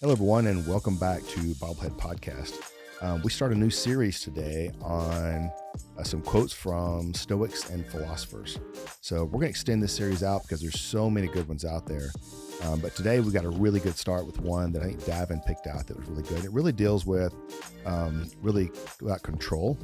Hello, 0.00 0.12
everyone, 0.14 0.46
and 0.46 0.66
welcome 0.66 0.96
back 0.96 1.22
to 1.26 1.40
Bobblehead 1.56 1.94
Podcast. 1.98 2.58
Um, 3.02 3.20
we 3.20 3.28
start 3.28 3.52
a 3.52 3.54
new 3.54 3.68
series 3.68 4.22
today 4.22 4.72
on 4.80 5.52
uh, 5.98 6.02
some 6.04 6.22
quotes 6.22 6.54
from 6.54 7.12
Stoics 7.12 7.68
and 7.68 7.84
philosophers. 7.84 8.58
So 9.02 9.24
we're 9.24 9.32
going 9.32 9.42
to 9.42 9.48
extend 9.50 9.82
this 9.82 9.92
series 9.92 10.22
out 10.22 10.40
because 10.40 10.62
there's 10.62 10.80
so 10.80 11.10
many 11.10 11.26
good 11.26 11.46
ones 11.48 11.66
out 11.66 11.84
there. 11.84 12.08
Um, 12.62 12.80
but 12.80 12.96
today 12.96 13.20
we 13.20 13.30
got 13.30 13.44
a 13.44 13.50
really 13.50 13.78
good 13.78 13.94
start 13.94 14.24
with 14.24 14.40
one 14.40 14.72
that 14.72 14.80
I 14.80 14.86
think 14.86 15.02
Davin 15.02 15.44
picked 15.44 15.66
out 15.66 15.86
that 15.88 15.98
was 15.98 16.08
really 16.08 16.22
good. 16.22 16.46
It 16.46 16.50
really 16.50 16.72
deals 16.72 17.04
with 17.04 17.34
um, 17.84 18.30
really 18.40 18.70
about 19.02 19.22
control, 19.22 19.78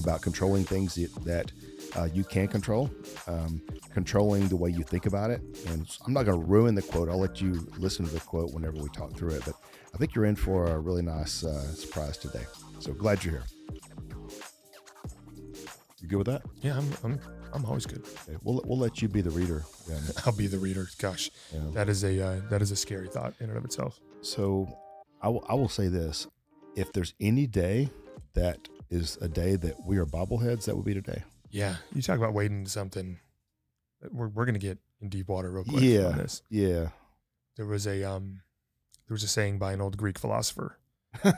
about 0.00 0.20
controlling 0.22 0.64
things 0.64 0.94
that, 0.96 1.14
that 1.24 1.52
uh, 1.96 2.08
you 2.12 2.24
can 2.24 2.48
control, 2.48 2.90
um, 3.28 3.60
controlling 3.94 4.48
the 4.48 4.56
way 4.56 4.70
you 4.70 4.82
think 4.82 5.06
about 5.06 5.30
it. 5.30 5.40
And 5.68 5.86
I'm 6.06 6.12
not 6.12 6.24
going 6.24 6.40
to 6.40 6.46
ruin 6.46 6.74
the 6.74 6.82
quote. 6.82 7.08
I'll 7.08 7.18
let 7.20 7.40
you 7.40 7.66
listen 7.78 8.04
to 8.06 8.12
the 8.12 8.20
quote 8.20 8.52
whenever 8.52 8.76
we 8.78 8.88
talk 8.90 9.16
through 9.16 9.30
it. 9.34 9.42
But 9.44 9.54
I 9.94 9.98
think 9.98 10.14
you're 10.14 10.24
in 10.26 10.36
for 10.36 10.66
a 10.66 10.78
really 10.78 11.02
nice 11.02 11.44
uh, 11.44 11.62
surprise 11.74 12.16
today. 12.18 12.44
So 12.80 12.92
glad 12.92 13.22
you're 13.24 13.34
here. 13.34 13.44
You 16.00 16.08
good 16.08 16.16
with 16.16 16.26
that? 16.28 16.42
Yeah, 16.62 16.78
I'm 16.78 16.88
I'm 17.04 17.20
I'm 17.52 17.64
always 17.66 17.84
good. 17.84 18.02
Okay, 18.26 18.38
we'll 18.42 18.62
we'll 18.64 18.78
let 18.78 19.02
you 19.02 19.08
be 19.08 19.20
the 19.20 19.30
reader. 19.30 19.64
Then. 19.86 20.00
I'll 20.24 20.32
be 20.34 20.46
the 20.46 20.58
reader. 20.58 20.88
Gosh, 20.98 21.30
Yeah. 21.52 21.60
that 21.74 21.88
is 21.90 22.04
a 22.04 22.20
uh, 22.26 22.40
that 22.48 22.62
is 22.62 22.70
a 22.70 22.76
scary 22.76 23.08
thought 23.08 23.34
in 23.40 23.48
and 23.50 23.58
of 23.58 23.64
itself. 23.66 24.00
So 24.22 24.66
I 25.20 25.28
will 25.28 25.44
I 25.48 25.54
will 25.54 25.68
say 25.68 25.88
this: 25.88 26.26
if 26.74 26.90
there's 26.92 27.12
any 27.20 27.46
day 27.46 27.90
that 28.32 28.66
is 28.90 29.16
a 29.20 29.28
day 29.28 29.56
that 29.56 29.84
we 29.86 29.98
are 29.98 30.06
bobbleheads, 30.06 30.64
that 30.64 30.76
would 30.76 30.84
be 30.84 30.94
today. 30.94 31.22
Yeah, 31.50 31.76
you 31.94 32.02
talk 32.02 32.18
about 32.18 32.34
waiting 32.34 32.66
something. 32.66 33.18
We're 34.10 34.28
we're 34.28 34.46
gonna 34.46 34.58
get 34.58 34.78
in 35.00 35.08
deep 35.08 35.28
water 35.28 35.50
real 35.50 35.64
quick 35.64 35.82
Yeah. 35.82 36.06
on 36.06 36.18
this. 36.18 36.42
Yeah. 36.50 36.88
There 37.56 37.66
was 37.66 37.86
a 37.86 38.02
um, 38.04 38.40
there 39.08 39.14
was 39.14 39.22
a 39.22 39.28
saying 39.28 39.58
by 39.58 39.72
an 39.72 39.80
old 39.80 39.96
Greek 39.96 40.18
philosopher. 40.18 40.76
okay. 41.26 41.34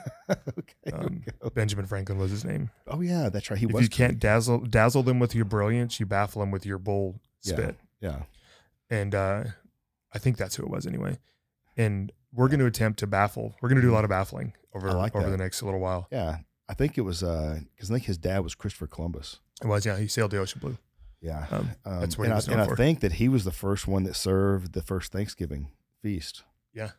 Um, 0.93 1.23
okay. 1.43 1.54
Benjamin 1.54 1.87
Franklin 1.87 2.18
was 2.18 2.30
his 2.30 2.45
name. 2.45 2.71
Oh 2.87 3.01
yeah, 3.01 3.29
that's 3.30 3.51
right. 3.51 3.59
He 3.59 3.66
if 3.66 3.73
was. 3.73 3.82
you 3.82 3.88
can't 3.88 4.18
dazzle 4.18 4.59
dazzle 4.60 5.02
them 5.02 5.18
with 5.18 5.34
your 5.34 5.45
brilliance, 5.46 5.99
you 5.99 6.07
baffle 6.07 6.40
them 6.40 6.51
with 6.51 6.66
your 6.66 6.79
bold 6.79 7.18
Yeah. 7.43 7.55
spit. 7.55 7.77
Yeah. 8.01 8.23
And 8.90 9.15
uh, 9.15 9.45
I 10.12 10.18
think 10.18 10.37
that's 10.37 10.57
who 10.57 10.65
it 10.65 10.71
was 10.71 10.87
anyway. 10.87 11.18
And 11.77 12.12
we're 12.34 12.49
going 12.49 12.60
to 12.60 12.66
attempt 12.66 12.99
to 12.99 13.07
baffle. 13.07 13.55
We're 13.62 13.71
going 13.71 13.80
to 13.80 13.87
do 13.87 13.90
a 13.90 13.95
lot 13.95 14.05
of 14.05 14.10
baffling 14.10 14.52
over 14.74 14.90
I 14.90 14.93
like 14.93 15.15
over 15.16 15.24
that. 15.24 15.30
the 15.30 15.43
next 15.43 15.62
little 15.62 15.80
while. 15.80 16.09
Yeah. 16.12 16.38
I 16.68 16.74
think 16.74 16.96
it 16.99 17.02
was 17.02 17.21
because 17.21 17.91
I 17.91 17.95
think 17.95 18.05
his 18.05 18.18
dad 18.18 18.41
was 18.41 18.55
Christopher 18.55 18.87
Columbus. 18.87 19.41
It 19.63 19.66
was 19.66 19.85
yeah. 19.87 19.99
He 19.99 20.09
sailed 20.09 20.30
the 20.30 20.38
ocean 20.38 20.60
blue. 20.60 20.79
Yeah. 21.21 21.46
Um, 21.51 21.71
Um, 21.85 22.01
that's 22.01 22.18
what 22.18 22.24
and 22.29 22.35
I, 22.35 22.52
and 22.52 22.60
I 22.60 22.74
think 22.74 23.01
that 23.01 23.13
he 23.15 23.29
was 23.29 23.45
the 23.45 23.52
first 23.52 23.87
one 23.87 24.02
that 24.05 24.15
served 24.16 24.73
the 24.73 24.83
first 24.83 25.13
Thanksgiving 25.13 25.68
feast. 26.02 26.43
Yeah. 26.74 26.90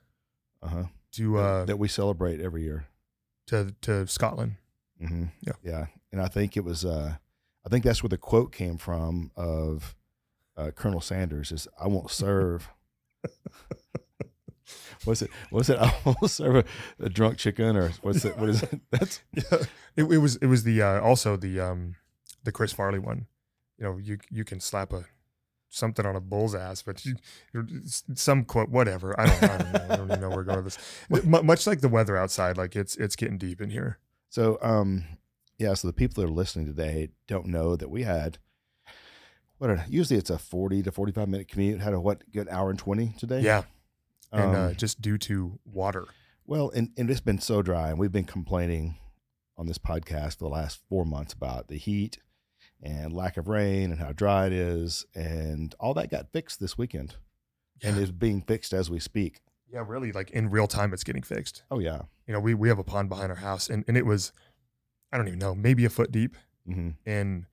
Uh 0.62 0.68
huh. 0.68 0.84
to 1.14 1.38
uh, 1.38 1.66
that 1.66 1.78
we 1.78 1.88
celebrate 1.88 2.40
every 2.40 2.64
year. 2.64 2.86
to 3.48 3.76
to 3.82 4.08
Scotland. 4.08 4.56
Mm-hmm. 5.02 5.26
Yeah. 5.42 5.54
Yeah. 5.64 5.86
And 6.12 6.22
I 6.22 6.28
think 6.28 6.56
it 6.56 6.64
was, 6.64 6.86
uh, 6.86 7.16
I 7.66 7.70
think 7.70 7.84
that's 7.84 8.02
where 8.04 8.10
the 8.10 8.18
quote 8.18 8.54
came 8.54 8.78
from 8.78 9.32
of 9.36 9.96
uh, 10.56 10.72
Colonel 10.72 11.02
Sanders 11.02 11.52
is, 11.52 11.68
I 11.78 11.88
won't 11.88 12.12
serve. 12.24 12.70
What's 15.06 15.22
it? 15.22 15.30
What's 15.50 15.70
it? 15.70 15.78
I 15.80 15.94
won't 16.06 16.30
serve 16.30 16.56
a, 16.56 17.06
a 17.06 17.10
drunk 17.10 17.38
chicken 17.38 17.76
or 17.76 17.90
what's 18.02 18.26
it? 18.26 18.38
What 18.38 18.50
is 18.50 18.64
it? 18.64 18.80
That's, 18.92 19.22
Yeah, 19.34 19.60
it, 19.96 20.04
it 20.04 20.18
was 20.18 20.38
it 20.38 20.48
was 20.48 20.64
the 20.64 20.82
uh, 20.82 21.02
also 21.02 21.36
the 21.38 21.60
um 21.60 21.96
the 22.44 22.52
Chris 22.52 22.74
Farley 22.74 23.00
one. 23.00 23.28
You 23.78 23.86
know, 23.86 23.98
you 23.98 24.18
you 24.30 24.44
can 24.44 24.60
slap 24.60 24.94
a 24.94 25.06
something 25.74 26.06
on 26.06 26.16
a 26.16 26.22
bull's 26.22 26.54
ass, 26.54 26.84
but 26.84 27.04
you, 27.04 27.16
some 28.14 28.46
quote 28.46 28.70
whatever. 28.70 29.20
I 29.20 29.26
don't, 29.26 29.44
I 29.44 29.58
don't 29.58 29.74
know. 29.74 29.86
I 29.90 29.96
don't 29.96 30.08
even 30.08 30.22
know 30.22 30.30
where 30.30 30.38
we're 30.38 30.44
going 30.44 30.64
with 30.64 30.76
this. 30.76 31.24
Mu 31.26 31.42
much 31.42 31.66
like 31.68 31.82
the 31.82 31.90
weather 31.90 32.16
outside, 32.16 32.58
like 32.58 32.76
it's 32.76 32.96
it's 32.96 33.16
getting 33.16 33.38
deep 33.38 33.60
in 33.62 33.70
here. 33.70 33.98
so, 34.30 34.60
um, 34.62 35.06
yeah. 35.58 35.74
So 35.74 35.88
the 35.88 35.94
people 35.94 36.22
that 36.22 36.30
are 36.30 36.34
listening 36.34 36.68
today 36.68 37.10
don't 37.28 37.48
know 37.48 37.76
that 37.76 37.90
we 37.90 38.04
had, 38.04 38.38
what, 39.58 39.70
a, 39.72 39.84
usually 39.90 40.20
it's 40.20 40.30
a 40.30 40.38
40 40.38 40.84
to 40.84 40.92
45 40.92 41.28
minute 41.28 41.48
commute. 41.48 41.82
Had 41.82 41.94
a 41.94 42.00
what, 42.00 42.30
good 42.32 42.48
hour 42.50 42.70
and 42.70 42.80
20 42.80 43.16
today? 43.18 43.42
Yeah, 43.42 43.64
and 44.34 44.56
uh, 44.56 44.60
Um, 44.70 44.76
just 44.76 45.02
due 45.02 45.18
to 45.20 45.60
water. 45.66 46.06
Well, 46.46 46.70
and, 46.72 46.90
and 46.98 47.10
it's 47.10 47.22
been 47.22 47.40
so 47.40 47.62
dry, 47.62 47.90
and 47.90 47.98
we've 48.00 48.12
been 48.12 48.26
complaining 48.26 48.98
on 49.58 49.66
this 49.68 49.78
podcast 49.78 50.40
for 50.40 50.46
the 50.46 50.50
last 50.50 50.80
four 50.90 51.06
months 51.06 51.32
about 51.34 51.68
the 51.68 51.78
heat 51.78 52.18
and 52.82 53.14
lack 53.14 53.38
of 53.38 53.48
rain 53.48 53.92
and 53.92 54.00
how 54.00 54.12
dry 54.12 54.48
it 54.48 54.54
is, 54.54 55.06
and 55.16 55.74
all 55.80 55.94
that 55.94 56.10
got 56.12 56.32
fixed 56.34 56.60
this 56.60 56.78
weekend, 56.78 57.16
and 57.82 57.98
is 57.98 58.12
being 58.12 58.42
fixed 58.42 58.74
as 58.74 58.90
we 58.90 59.00
speak. 59.00 59.40
Yeah, 59.72 59.84
really, 59.88 60.12
like 60.12 60.32
in 60.32 60.50
real 60.50 60.68
time, 60.68 60.94
it's 60.94 61.04
getting 61.04 61.24
fixed. 61.24 61.64
Oh 61.72 61.80
yeah, 61.80 62.02
You 62.28 62.34
know, 62.34 62.40
we 62.42 62.54
we 62.54 62.68
have 62.70 62.80
a 62.80 62.84
pond 62.84 63.08
behind 63.10 63.30
our 63.32 63.38
house, 63.38 63.70
and 63.70 63.86
and 63.88 63.96
it 63.96 64.06
was, 64.06 64.34
I 65.12 65.18
don't 65.18 65.28
even 65.28 65.40
know, 65.40 65.56
maybe 65.56 65.86
a 65.86 65.90
foot 65.90 66.12
deep, 66.12 66.36
hmm 66.66 66.90
and 67.06 67.46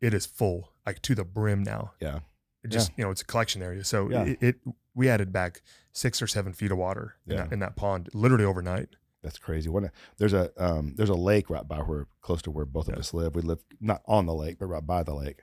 it 0.00 0.12
is 0.14 0.26
full, 0.26 0.70
like 0.86 1.00
to 1.02 1.14
the 1.14 1.24
brim 1.24 1.62
now. 1.62 1.92
yeah, 2.00 2.20
It 2.62 2.68
just 2.68 2.92
you 2.96 3.04
know 3.04 3.10
it's 3.10 3.22
a 3.22 3.24
collection 3.24 3.62
area 3.62 3.82
so 3.84 4.10
Yeah. 4.10 4.24
it, 4.24 4.38
it 4.42 4.56
we 4.98 5.08
added 5.08 5.32
back 5.32 5.62
six 5.92 6.20
or 6.20 6.26
seven 6.26 6.52
feet 6.52 6.70
of 6.72 6.78
water 6.78 7.14
in, 7.26 7.32
Yeah. 7.32 7.44
that, 7.44 7.52
in 7.52 7.58
that 7.60 7.76
pond 7.76 8.08
literally 8.12 8.44
overnight 8.44 8.90
that's 9.22 9.38
crazy. 9.38 9.68
What 9.68 9.82
a, 9.84 9.90
there's 10.18 10.32
a 10.32 10.50
um, 10.56 10.94
there's 10.96 11.08
a 11.08 11.14
lake 11.14 11.50
right 11.50 11.66
by 11.66 11.78
where 11.78 12.06
close 12.20 12.40
to 12.42 12.52
where 12.52 12.64
both 12.64 12.88
of 12.88 12.94
us 12.94 13.12
live. 13.12 13.34
We 13.34 13.42
live 13.42 13.58
not 13.80 14.00
on 14.06 14.26
the 14.26 14.32
lake, 14.34 14.58
but 14.60 14.66
right 14.66 14.86
by 14.86 15.02
the 15.02 15.12
lake, 15.14 15.40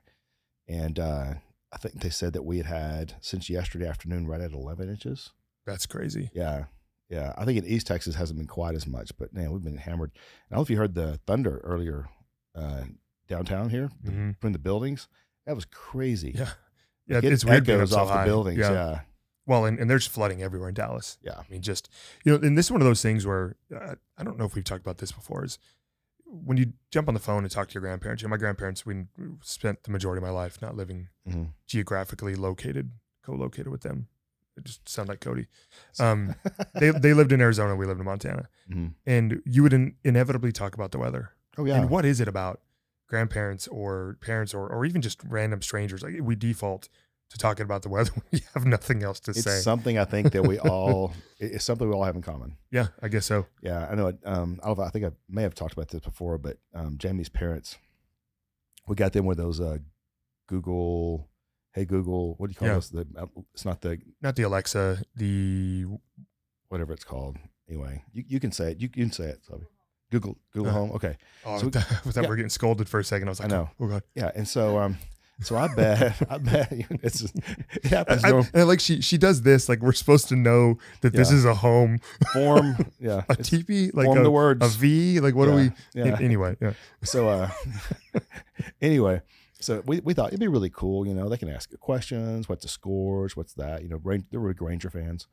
and 0.67 0.97
uh, 0.97 1.33
I 1.73 1.77
think 1.77 1.99
they 2.01 2.09
said 2.09 2.31
that 2.33 2.43
we 2.45 2.57
had 2.57 2.67
had 2.67 3.13
since 3.19 3.49
yesterday 3.49 3.85
afternoon 3.85 4.27
right 4.27 4.39
at 4.39 4.53
11 4.53 4.89
inches. 4.89 5.31
that's 5.65 5.85
crazy 5.85 6.29
Yeah. 6.33 6.65
Yeah. 7.09 7.33
I 7.37 7.43
think 7.43 7.57
in 7.59 7.65
East 7.65 7.85
Texas 7.87 8.15
hasn't 8.15 8.39
been 8.39 8.47
quite 8.47 8.75
as 8.75 8.87
much, 8.87 9.11
but 9.17 9.33
man, 9.33 9.51
we've 9.51 9.63
been 9.63 9.77
hammered. 9.77 10.11
I 10.15 10.55
don't 10.55 10.59
know 10.59 10.63
if 10.63 10.69
you 10.69 10.77
heard 10.77 10.95
the 10.95 11.19
thunder 11.27 11.59
earlier 11.63 12.07
uh, 12.55 12.83
downtown 13.27 13.69
here 13.71 13.89
Mhm. 14.05 14.35
between 14.35 14.53
the 14.53 14.59
buildings. 14.59 15.09
That 15.45 15.53
was 15.55 15.65
crazy. 15.65 16.31
yeah 16.33 16.51
yeah 17.07 17.15
Like, 17.17 17.25
it 17.25 17.33
it's 17.33 17.43
weird 17.43 17.65
being 17.65 17.77
up 17.79 17.81
echoes 17.81 17.91
so 17.91 17.99
off 17.99 18.09
high. 18.09 18.23
the 18.23 18.29
buildings. 18.29 18.57
yeah. 18.59 18.71
Yeah. 18.71 18.99
Well 19.45 19.65
and, 19.65 19.79
and 19.79 19.89
there's 19.89 20.07
flooding 20.07 20.41
everywhere 20.41 20.69
in 20.69 20.75
dallas 20.75 21.17
Yeah. 21.21 21.33
i 21.39 21.43
mean 21.49 21.61
just 21.61 21.89
you 22.23 22.31
know 22.31 22.45
and 22.45 22.57
this 22.57 22.67
is 22.67 22.71
one 22.71 22.81
of 22.81 22.85
those 22.87 23.01
things 23.01 23.25
where 23.25 23.55
uh, 23.75 23.95
i 24.17 24.23
don't 24.23 24.37
know 24.37 24.45
if 24.45 24.55
we've 24.55 24.63
talked 24.63 24.81
about 24.81 24.97
this 24.97 25.11
before 25.11 25.43
is 25.45 25.57
when 26.25 26.57
you 26.57 26.73
jump 26.91 27.07
on 27.07 27.13
the 27.13 27.19
phone 27.19 27.43
and 27.43 27.51
talk 27.51 27.67
to 27.69 27.73
your 27.75 27.81
grandparents 27.81 28.21
you 28.21 28.27
know, 28.27 28.31
my 28.31 28.37
grandparents 28.37 28.85
we 28.85 29.05
spent 29.41 29.83
the 29.83 29.91
majority 29.91 30.17
of 30.17 30.23
my 30.23 30.29
life 30.29 30.61
not 30.61 30.75
living 30.75 31.09
Mhm. 31.29 31.49
geographically 31.67 32.35
located 32.35 32.91
co-located 33.23 33.67
with 33.69 33.81
them 33.81 34.07
it 34.57 34.63
just 34.63 34.87
sound 34.87 35.09
like 35.09 35.19
cody 35.21 35.47
um 35.99 36.35
they, 36.73 36.89
they 36.91 37.13
lived 37.13 37.31
in 37.31 37.41
arizona 37.41 37.75
we 37.75 37.85
lived 37.85 37.99
in 37.99 38.05
montana 38.05 38.47
Mhm. 38.69 38.93
and 39.05 39.41
you 39.45 39.63
would 39.63 39.73
in, 39.73 39.95
inevitably 40.03 40.51
talk 40.51 40.73
about 40.73 40.91
the 40.91 40.97
weather. 40.97 41.31
Oh, 41.57 41.63
yeah. 41.65 41.79
And 41.79 41.89
what 41.89 42.03
is 42.03 42.19
it 42.19 42.27
about 42.27 42.59
grandparents 43.07 43.67
or 43.69 44.17
parents 44.19 44.53
or, 44.53 44.67
or 44.67 44.83
even 44.85 45.01
just 45.01 45.21
random 45.23 45.61
strangers? 45.61 46.01
Like 46.03 46.15
we 46.21 46.35
default 46.35 46.89
to 47.29 47.37
talking 47.37 47.63
about 47.63 47.81
the 47.81 47.89
weather 47.89 48.11
when 48.13 48.23
we 48.31 48.41
have 48.53 48.65
nothing 48.65 49.03
else 49.03 49.19
to 49.21 49.31
it's 49.31 49.43
say. 49.43 49.59
something 49.59 49.97
I 49.97 50.05
think 50.05 50.31
that 50.33 50.43
we 50.43 50.59
all, 50.71 51.13
it- 51.39 51.53
it's 51.53 51.65
something 51.65 51.87
we 51.89 51.93
all 51.95 52.03
have 52.03 52.15
in 52.15 52.21
common. 52.21 52.57
yeah, 52.71 52.87
I 53.01 53.07
guess 53.07 53.25
so. 53.25 53.47
Yeah. 53.61 53.87
I 53.89 53.95
know. 53.95 54.07
it, 54.07 54.19
Um, 54.25 54.59
I, 54.63 54.71
I 54.71 54.89
think 54.89 55.05
I 55.05 55.11
may 55.27 55.41
have 55.43 55.55
talked 55.55 55.73
about 55.73 55.89
this 55.89 56.01
before, 56.01 56.37
but 56.37 56.57
um, 56.73 56.97
Jamie's 56.97 57.29
parents, 57.29 57.77
we 58.87 58.95
got 58.95 59.13
them 59.13 59.25
with 59.25 59.37
those 59.37 59.59
uh, 59.59 59.77
Google, 60.47 61.27
hey, 61.73 61.85
Google, 61.85 62.35
what 62.37 62.47
do 62.47 62.51
you 62.51 62.55
call 62.57 62.67
Yeah. 62.67 62.73
those? 62.75 62.89
The, 62.91 63.07
uh, 63.17 63.25
it's 63.53 63.65
not 63.65 63.81
the 63.81 63.99
Not 64.21 64.35
the 64.35 64.43
Alexa, 64.43 65.03
the 65.15 65.85
whatever 66.69 66.93
it's 66.93 67.03
called. 67.03 67.37
Anyway, 67.67 68.03
you, 68.13 68.23
you 68.27 68.39
can 68.39 68.51
say 68.51 68.71
it. 68.71 68.79
You, 68.79 68.89
you 68.95 69.03
can 69.05 69.11
say 69.11 69.25
it. 69.25 69.39
Google 70.11 70.37
Google 70.53 70.69
Uh, 70.69 70.73
Home. 70.73 70.91
Okay. 70.91 71.17
oh, 71.45 71.57
So- 71.57 71.67
I 71.75 71.81
thought 71.81 72.15
yeah. 72.23 72.29
we're 72.29 72.35
getting 72.35 72.49
scolded 72.49 72.87
for 72.87 72.99
a 72.99 73.03
second. 73.03 73.27
I 73.27 73.31
was 73.31 73.39
like, 73.39 73.51
I 73.51 73.55
know. 73.55 73.69
Oh, 73.79 73.87
God. 73.87 74.03
Yeah. 74.13 74.29
And 74.35 74.47
so 74.47 74.77
um 74.79 74.97
so 75.41 75.55
I 75.55 75.73
bet 75.73 76.21
I 76.29 76.37
bet 76.37 76.67
it's 77.03 77.19
just, 77.19 77.35
it 77.73 77.85
happens. 77.85 78.23
I, 78.23 78.31
and 78.53 78.67
like 78.67 78.79
she 78.79 79.01
she 79.01 79.17
does 79.17 79.41
this 79.41 79.67
like 79.67 79.81
we're 79.81 79.93
supposed 79.93 80.29
to 80.29 80.35
know 80.35 80.77
that 81.01 81.13
this 81.13 81.31
is 81.31 81.45
a 81.45 81.55
home, 81.55 81.99
form. 82.33 82.77
Yeah. 82.99 83.23
a 83.29 83.35
teepee, 83.35 83.91
like 83.93 84.05
form 84.05 84.19
a, 84.19 84.23
the 84.23 84.31
words. 84.31 84.65
a 84.65 84.69
V. 84.69 85.19
Like 85.19 85.35
what 85.35 85.47
yeah, 85.47 85.55
do 85.55 85.73
we? 85.93 86.03
Yeah. 86.03 86.17
Anyway, 86.21 86.55
yeah. 86.61 86.73
So 87.03 87.29
uh 87.29 87.49
anyway, 88.81 89.21
so 89.59 89.83
we, 89.85 89.99
we 89.99 90.13
thought 90.13 90.29
it'd 90.29 90.39
be 90.39 90.47
really 90.47 90.69
cool, 90.69 91.05
you 91.07 91.13
know, 91.13 91.29
they 91.29 91.37
can 91.37 91.49
ask 91.49 91.77
questions, 91.79 92.47
what's 92.49 92.63
the 92.63 92.69
scores, 92.69 93.35
what's 93.35 93.53
that, 93.53 93.83
you 93.83 93.89
know, 93.89 93.99
Ran- 94.03 94.25
they're 94.31 94.39
really 94.39 94.55
Ranger 94.59 94.89
fans. 94.89 95.27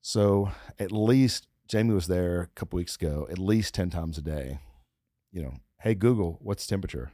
So 0.00 0.50
at 0.78 0.92
least 0.92 1.46
Jamie 1.68 1.94
was 1.94 2.06
there 2.06 2.42
a 2.42 2.46
couple 2.48 2.78
weeks 2.78 2.96
ago, 2.96 3.26
at 3.30 3.38
least 3.38 3.74
10 3.74 3.90
times 3.90 4.18
a 4.18 4.22
day. 4.22 4.58
You 5.32 5.42
know, 5.42 5.54
hey 5.80 5.94
Google, 5.94 6.38
what's 6.42 6.66
temperature? 6.66 7.12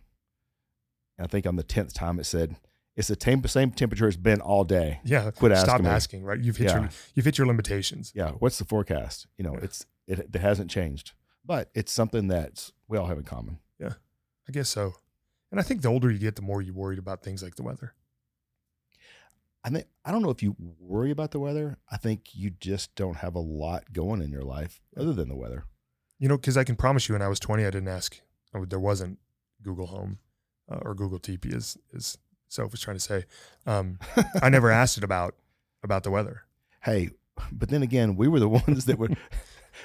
I 1.19 1.27
think 1.27 1.47
on 1.47 1.57
the 1.57 1.65
10th 1.65 1.93
time 1.95 2.19
it 2.19 2.25
said 2.25 2.57
it's 2.97 3.09
the 3.09 3.17
tem- 3.17 3.47
same 3.47 3.71
temperature 3.73 4.09
it's 4.09 4.17
been 4.17 4.41
all 4.41 4.65
day. 4.65 5.01
Yeah. 5.05 5.31
Quit 5.31 5.57
Stop 5.57 5.69
asking 5.81 5.85
me. 5.85 5.91
asking. 5.91 6.25
Right. 6.25 6.41
You've 6.41 6.57
hit 6.57 6.69
Yeah. 6.71 6.81
your 6.81 6.89
you've 7.15 7.25
hit 7.27 7.39
your 7.39 7.47
limitations. 7.47 8.13
Yeah, 8.15 8.33
what's 8.33 8.59
the 8.59 8.65
forecast? 8.65 9.27
You 9.37 9.45
know, 9.45 9.53
Yeah. 9.55 9.65
it's 9.65 9.87
it, 10.07 10.19
it 10.21 10.35
hasn't 10.37 10.71
changed, 10.71 11.13
but 11.45 11.71
it's 11.75 11.93
something 11.93 12.29
that 12.29 12.71
we 12.89 12.97
all 12.99 13.07
have 13.07 13.19
in 13.19 13.25
common. 13.25 13.59
Yeah, 13.79 13.95
I 14.49 14.53
guess 14.53 14.69
so. 14.69 14.95
And 15.51 15.61
I 15.61 15.63
think 15.63 15.83
the 15.83 15.89
older 15.89 16.11
you 16.11 16.19
get, 16.19 16.37
the 16.37 16.43
more 16.43 16.61
you're 16.63 16.75
worried 16.75 16.99
about 16.99 17.23
things 17.23 17.43
like 17.43 17.55
the 17.57 17.63
weather. 17.63 17.95
I 19.65 19.71
think 19.71 19.87
I 20.05 20.13
don't 20.13 20.23
know 20.23 20.31
if 20.31 20.43
you 20.43 20.55
worry 20.79 21.11
about 21.11 21.33
the 21.33 21.41
weather. 21.41 21.77
I 21.91 21.97
think 21.97 22.35
you 22.35 22.51
just 22.51 22.95
don't 22.95 23.17
have 23.17 23.35
a 23.35 23.41
lot 23.41 23.93
going 23.93 24.23
in 24.23 24.31
your 24.31 24.43
life 24.45 24.81
other 24.97 25.13
than 25.13 25.29
the 25.29 25.37
weather. 25.37 25.65
You 26.19 26.29
know, 26.29 26.37
because 26.37 26.57
I 26.57 26.65
can 26.65 26.77
promise 26.77 27.09
you, 27.09 27.15
when 27.15 27.23
I 27.23 27.29
was 27.29 27.41
20, 27.41 27.63
I 27.65 27.71
didn't 27.71 27.89
ask. 27.89 28.21
There 28.55 28.81
wasn't 28.81 29.19
Google 29.63 29.89
Home 29.89 30.19
uh, 30.71 30.79
or 30.83 30.95
Google 30.95 31.19
TP, 31.19 31.55
is 31.55 31.77
as 31.95 32.19
Soph 32.49 32.71
was 32.71 32.81
trying 32.81 32.97
to 32.97 33.03
say. 33.03 33.25
Um, 33.67 33.99
I 34.43 34.49
never 34.49 34.71
asked 34.83 34.99
it 34.99 35.05
about 35.05 35.35
about 35.83 36.03
the 36.05 36.11
weather. 36.11 36.43
Hey, 36.83 37.11
but 37.53 37.69
then 37.69 37.83
again, 37.83 38.17
we 38.17 38.29
were 38.29 38.41
the 38.41 38.49
ones 38.67 38.85
that 38.87 38.99
would. 38.99 39.17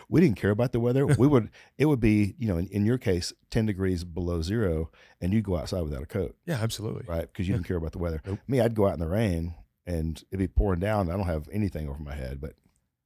we 0.10 0.22
didn't 0.22 0.38
care 0.38 0.52
about 0.52 0.72
the 0.72 0.80
weather. 0.80 1.06
We 1.06 1.28
would. 1.28 1.50
It 1.78 1.86
would 1.86 2.00
be 2.00 2.36
you 2.38 2.48
know 2.48 2.58
in, 2.58 2.68
in 2.68 2.86
your 2.86 2.98
case 2.98 3.34
ten 3.50 3.66
degrees 3.66 4.04
below 4.04 4.42
zero, 4.42 4.90
and 5.20 5.34
you 5.34 5.42
go 5.42 5.58
outside 5.58 5.82
without 5.82 6.04
a 6.04 6.06
coat, 6.08 6.36
Yeah, 6.46 6.60
absolutely. 6.62 7.04
right? 7.08 7.22
Because 7.32 7.48
you 7.48 7.54
Yeah. 7.54 7.58
didn't 7.58 7.68
care 7.68 7.78
about 7.78 7.92
the 7.92 8.00
weather. 8.00 8.22
Nope. 8.26 8.40
Me, 8.48 8.60
I'd 8.62 8.76
go 8.76 8.88
out 8.88 8.94
in 8.94 9.00
the 9.00 9.08
rain, 9.08 9.54
and 9.86 10.24
it'd 10.32 10.40
be 10.40 10.48
pouring 10.48 10.80
down. 10.80 11.10
I 11.10 11.18
don't 11.18 11.26
have 11.26 11.50
anything 11.52 11.90
over 11.90 12.02
my 12.02 12.16
head, 12.16 12.40
but 12.40 12.54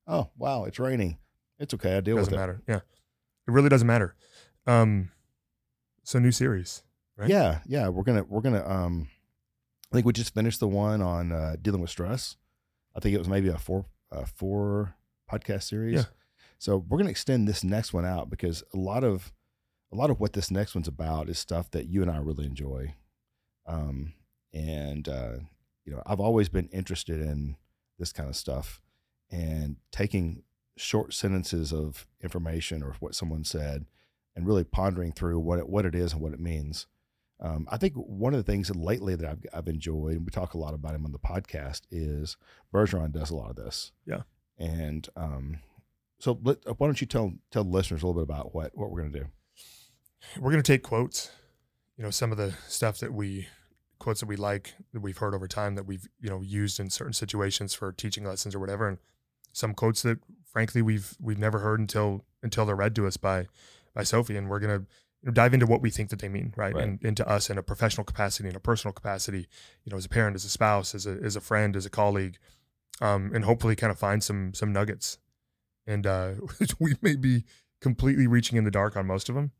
oh 0.08 0.30
wow, 0.38 0.66
it's 0.66 0.78
raining. 0.80 1.18
It's 1.58 1.74
okay. 1.74 1.96
I 1.98 2.02
deal 2.02 2.18
doesn't 2.18 2.34
with 2.34 2.42
it. 2.42 2.46
Doesn't 2.46 2.58
matter. 2.58 2.62
Yeah, 2.68 2.76
it 3.48 3.52
really 3.52 3.70
doesn't 3.70 3.88
matter. 3.88 4.16
Um, 4.68 5.12
so 6.04 6.20
new 6.20 6.32
series. 6.32 6.84
Right? 7.18 7.30
Yeah, 7.30 7.60
yeah. 7.66 7.88
We're 7.90 8.04
gonna 8.04 8.24
we're 8.24 8.42
gonna 8.42 8.68
um 8.68 9.08
I 9.92 9.96
think 9.96 10.06
we 10.06 10.14
just 10.14 10.34
finished 10.34 10.60
the 10.60 10.68
one 10.68 11.02
on 11.02 11.32
uh 11.32 11.56
dealing 11.62 11.82
with 11.82 11.90
stress. 11.90 12.38
I 12.96 13.00
think 13.00 13.16
it 13.16 13.20
was 13.20 13.30
maybe 13.30 13.50
a 13.50 13.58
four 13.58 13.86
a 14.12 14.26
four 14.26 14.96
podcast 15.32 15.64
series. 15.64 15.96
Yeah. 15.96 16.06
So 16.58 16.78
we're 16.78 16.98
gonna 16.98 17.10
extend 17.10 17.48
this 17.48 17.64
next 17.64 17.94
one 17.94 18.06
out 18.06 18.30
because 18.30 18.64
a 18.74 18.78
lot 18.78 19.04
of 19.04 19.34
a 19.92 19.96
lot 19.96 20.10
of 20.10 20.20
what 20.20 20.34
this 20.34 20.52
next 20.52 20.76
one's 20.76 20.88
about 20.88 21.30
is 21.30 21.38
stuff 21.40 21.72
that 21.72 21.88
you 21.88 22.02
and 22.02 22.12
I 22.12 22.18
really 22.18 22.46
enjoy. 22.46 22.96
Um 23.66 24.14
and 24.54 25.08
uh 25.08 25.38
you 25.86 25.94
know, 25.94 26.02
I've 26.06 26.20
always 26.20 26.50
been 26.50 26.68
interested 26.70 27.22
in 27.22 27.58
this 28.00 28.12
kind 28.12 28.28
of 28.28 28.36
stuff 28.36 28.82
and 29.32 29.78
taking 29.92 30.44
short 30.78 31.14
sentences 31.14 31.72
of 31.72 32.08
information 32.22 32.84
or 32.84 32.96
what 33.00 33.16
someone 33.16 33.44
said 33.44 33.86
and 34.36 34.46
really 34.46 34.64
pondering 34.64 35.12
through 35.12 35.40
what 35.40 35.60
it, 35.60 35.70
what 35.70 35.86
it 35.86 35.96
is 35.96 36.14
and 36.14 36.22
what 36.22 36.34
it 36.34 36.40
means. 36.40 36.88
Um, 37.40 37.68
I 37.70 37.78
think 37.78 37.94
one 37.96 38.34
of 38.34 38.44
the 38.44 38.50
things 38.50 38.74
lately 38.74 39.16
that 39.16 39.30
I've, 39.30 39.46
I've 39.54 39.68
enjoyed, 39.68 40.14
and 40.14 40.26
we 40.26 40.32
talk 40.32 40.54
a 40.54 40.58
lot 40.58 40.74
about 40.74 40.96
him 40.96 41.06
on 41.06 41.12
the 41.12 41.20
podcast, 41.20 41.82
is 41.92 42.38
Bergeron 42.74 43.12
does 43.12 43.30
a 43.30 43.36
lot 43.36 43.50
of 43.50 43.56
this. 43.58 43.92
Yeah. 44.06 44.22
And 44.58 45.08
um, 45.18 45.60
so 46.18 46.40
let, 46.44 46.60
why 46.80 46.88
don't 46.88 47.02
you 47.02 47.08
tell 47.08 47.34
tell 47.52 47.66
the 47.66 47.70
listeners 47.70 48.04
a 48.04 48.08
little 48.08 48.22
bit 48.22 48.30
about 48.30 48.56
what 48.56 48.72
what 48.74 48.90
we're 48.90 49.02
going 49.02 49.14
to 49.14 49.20
do? 49.20 49.26
we're 50.40 50.52
going 50.52 50.64
to 50.64 50.72
take 50.72 50.84
quotes 50.84 51.32
you 51.98 52.04
know 52.04 52.10
some 52.10 52.32
of 52.32 52.38
the 52.38 52.54
stuff 52.68 53.00
that 53.00 53.14
we 53.14 53.48
quotes 54.00 54.20
that 54.20 54.26
we 54.26 54.36
like 54.36 54.76
that 54.94 55.02
we've 55.02 55.18
heard 55.18 55.34
over 55.34 55.48
time 55.48 55.76
that 55.76 55.86
we've 55.86 56.08
you 56.20 56.30
know 56.30 56.42
used 56.42 56.80
in 56.80 56.90
certain 56.90 57.14
situations 57.14 57.74
for 57.74 57.92
teaching 57.92 58.26
lessons 58.26 58.54
or 58.54 58.60
whatever 58.60 58.88
and 58.88 58.98
some 59.54 59.74
quotes 59.74 60.02
that 60.02 60.20
frankly 60.46 60.82
we've 60.82 61.16
we've 61.20 61.40
never 61.40 61.60
heard 61.60 61.80
until 61.80 62.26
until 62.44 62.66
they're 62.66 62.76
read 62.76 62.96
to 62.96 63.08
us 63.08 63.18
by 63.18 63.48
by 63.94 64.04
sophie 64.04 64.36
and 64.36 64.50
we're 64.50 64.60
going 64.60 64.80
to 64.80 64.86
dive 65.34 65.54
into 65.54 65.66
what 65.66 65.82
we 65.82 65.90
think 65.90 66.10
that 66.10 66.20
they 66.20 66.30
mean 66.30 66.54
right, 66.56 66.74
Right. 66.76 66.84
and 66.84 67.04
into 67.04 67.28
us 67.28 67.50
in 67.50 67.58
a 67.58 67.64
professional 67.64 68.04
capacity 68.06 68.48
in 68.50 68.56
a 68.56 68.60
personal 68.60 68.94
capacity 68.94 69.48
you 69.84 69.90
know 69.92 69.98
as 69.98 70.06
a 70.06 70.10
parent 70.10 70.36
as 70.36 70.46
a 70.46 70.50
spouse 70.50 70.94
as 70.94 71.06
a 71.08 71.18
as 71.24 71.36
a 71.36 71.42
friend 71.42 71.76
as 71.76 71.86
a 71.86 71.90
colleague 71.90 72.38
um 73.02 73.32
and 73.34 73.44
hopefully 73.46 73.76
kind 73.76 73.92
of 73.92 73.98
find 74.00 74.24
some 74.24 74.54
some 74.54 74.72
nuggets 74.72 75.18
and 75.88 76.06
uh 76.08 76.34
we 76.80 76.96
may 77.02 77.16
be 77.16 77.44
completely 77.82 78.28
reaching 78.28 78.58
in 78.58 78.64
the 78.64 78.72
dark 78.72 78.96
on 78.96 79.06
most 79.08 79.30
of 79.30 79.36
them 79.36 79.52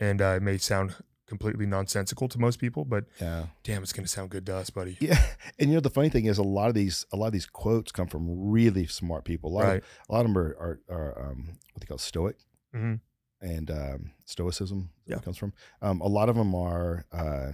and 0.00 0.22
uh, 0.22 0.34
it 0.36 0.42
may 0.42 0.56
sound 0.58 0.94
completely 1.26 1.66
nonsensical 1.66 2.26
to 2.28 2.38
most 2.38 2.58
people, 2.58 2.86
but 2.86 3.04
Yeah. 3.20 3.46
damn, 3.62 3.82
it's 3.82 3.92
gonna 3.92 4.08
sound 4.08 4.30
good 4.30 4.46
to 4.46 4.56
us, 4.56 4.70
buddy. 4.70 4.96
Yeah. 5.00 5.20
And 5.58 5.68
you 5.70 5.74
know 5.76 5.80
the 5.80 5.90
funny 5.90 6.08
thing 6.08 6.24
is 6.24 6.38
a 6.38 6.42
lot 6.42 6.68
of 6.68 6.74
these 6.74 7.04
a 7.12 7.16
lot 7.16 7.26
of 7.26 7.32
these 7.32 7.44
quotes 7.46 7.90
come 7.92 8.06
from 8.06 8.50
really 8.50 8.86
smart 8.86 9.24
people. 9.26 9.50
A 9.50 9.54
lot 9.54 9.64
Right. 9.64 9.78
of 9.82 9.84
a 10.08 10.12
lot 10.14 10.20
of 10.24 10.26
them 10.32 10.38
are 10.38 10.56
are, 10.58 10.80
are 10.88 11.30
um, 11.30 11.58
what 11.74 11.80
they 11.80 11.86
call 11.86 11.98
stoic 11.98 12.36
hmm 12.72 12.94
and 13.40 13.70
um, 13.70 14.10
stoicism. 14.24 14.90
is 15.06 15.12
Yeah. 15.12 15.18
comes 15.18 15.36
from. 15.36 15.52
Um, 15.82 16.00
a 16.00 16.06
lot 16.06 16.28
of 16.28 16.36
them 16.36 16.54
are 16.54 17.04
uh, 17.12 17.52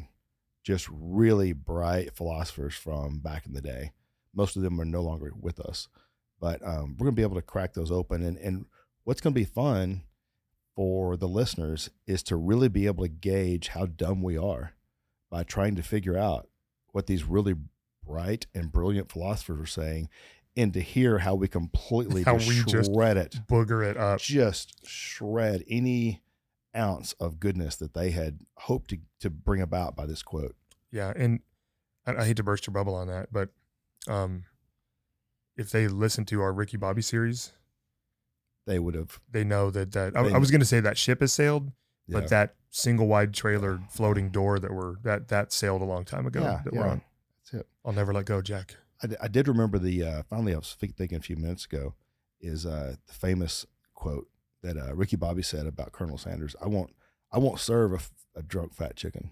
just 0.63 0.89
really 0.91 1.53
bright 1.53 2.15
philosophers 2.17 2.75
from 2.75 3.19
back 3.19 3.47
in 3.47 3.53
the 3.53 3.61
day. 3.61 3.93
Most 4.35 4.57
of 4.57 4.63
them 4.63 4.81
are 4.81 4.87
no 4.87 5.03
longer 5.03 5.33
with 5.39 5.61
us, 5.61 5.89
but 6.41 6.61
um, 6.67 6.97
we're 6.99 7.07
gonna 7.07 7.17
be 7.17 7.23
able 7.23 7.37
to 7.37 7.43
crack 7.43 7.75
those 7.75 7.93
open. 7.93 8.23
And 8.23 8.37
and 8.39 8.67
what's 9.05 9.21
gonna 9.21 9.35
be 9.35 9.45
fun 9.45 10.03
for 10.75 11.17
the 11.17 11.29
listeners 11.29 11.91
is 12.07 12.23
to 12.25 12.37
really 12.37 12.69
be 12.69 12.87
able 12.87 13.05
to 13.05 13.11
gauge 13.11 13.69
how 13.69 13.87
dumb 13.87 14.23
we 14.23 14.37
are 14.37 14.73
by 15.31 15.45
trying 15.45 15.77
to 15.77 15.83
figure 15.83 16.19
out 16.19 16.49
what 16.93 17.07
these 17.07 17.25
really 17.25 17.55
bright 18.05 18.47
and 18.55 18.73
brilliant 18.73 19.11
philosophers 19.11 19.61
are 19.61 19.67
saying, 19.67 20.09
and 20.57 20.73
to 20.75 20.81
hear 20.81 21.19
how 21.19 21.35
we 21.35 21.49
completely 21.49 22.23
How 22.23 22.39
just 22.39 22.49
we 22.49 22.73
just- 22.73 22.93
shred 22.95 23.17
it 23.17 23.39
Booger 23.49 23.85
it 23.89 23.97
up. 23.97 24.21
just 24.21 24.87
shred 24.87 25.65
any 25.69 26.23
ounce 26.77 27.13
of 27.15 27.39
goodness 27.41 27.77
that 27.77 27.95
they 27.95 28.11
had 28.11 28.41
hoped 28.57 28.91
to, 28.91 28.99
to 29.21 29.31
bring 29.31 29.61
about 29.61 29.95
by 29.97 30.07
this 30.07 30.23
quote. 30.23 30.55
Yeah, 30.91 31.13
and 31.17 31.41
I, 32.07 32.17
I 32.17 32.25
hate 32.27 32.37
to 32.39 32.43
burst 32.43 32.67
your 32.67 32.73
bubble 32.75 32.95
on 32.95 33.07
that, 33.09 33.33
but 33.33 33.51
um, 34.09 34.45
if 35.57 35.71
they 35.71 35.89
listen 35.89 36.25
to 36.27 36.41
our 36.41 36.53
Ricky 36.53 36.77
Bobby 36.77 37.03
series, 37.03 37.53
They 38.67 38.79
would 38.79 38.95
have, 38.95 39.21
they 39.31 39.45
know 39.45 39.71
that 39.71 39.93
that 39.93 40.17
I, 40.17 40.21
I 40.35 40.39
was 40.39 40.51
gonna 40.51 40.65
say 40.65 40.81
that 40.81 40.97
ship 40.99 41.21
has 41.21 41.33
sailed, 41.33 41.71
yeah, 42.07 42.21
but 42.21 42.29
that 42.31 42.55
single 42.71 43.07
wide 43.07 43.33
trailer 43.35 43.81
floating 43.91 44.31
door 44.31 44.59
that 44.59 44.73
we're 44.73 44.97
that 45.03 45.29
that 45.29 45.53
sailed 45.53 45.81
a 45.83 45.85
long 45.85 46.05
time 46.05 46.27
ago 46.27 46.41
yeah, 46.43 46.61
that 46.65 46.73
yeah. 46.73 46.81
we're 46.81 46.89
on. 46.89 47.03
That's 47.45 47.61
it. 47.63 47.69
I'll 47.85 47.93
never 47.93 48.13
let 48.13 48.25
go, 48.27 48.41
Jack. 48.43 48.77
I, 49.05 49.25
I 49.25 49.29
did 49.29 49.49
remember 49.49 49.79
the, 49.79 50.03
uh, 50.03 50.23
finally, 50.29 50.55
I 50.55 50.59
was 50.59 50.77
thinking 50.79 51.17
a 51.17 51.21
few 51.21 51.37
minutes 51.37 51.65
ago, 51.65 51.95
is 52.41 52.67
uh, 52.67 52.97
the 53.07 53.13
famous 53.13 53.67
quote 53.95 54.29
that 54.63 54.77
uh, 54.77 54.95
Ricky 54.95 55.17
Bobby 55.17 55.43
said 55.43 55.67
about 55.67 55.93
Colonel 55.93 56.19
Sanders. 56.19 56.57
I 56.63 56.69
won't, 56.69 56.95
I 57.33 57.39
won't 57.39 57.61
serve 57.61 57.93
a, 57.93 58.39
a 58.39 58.43
drunk 58.43 58.75
fat 58.75 58.97
chicken. 58.97 59.31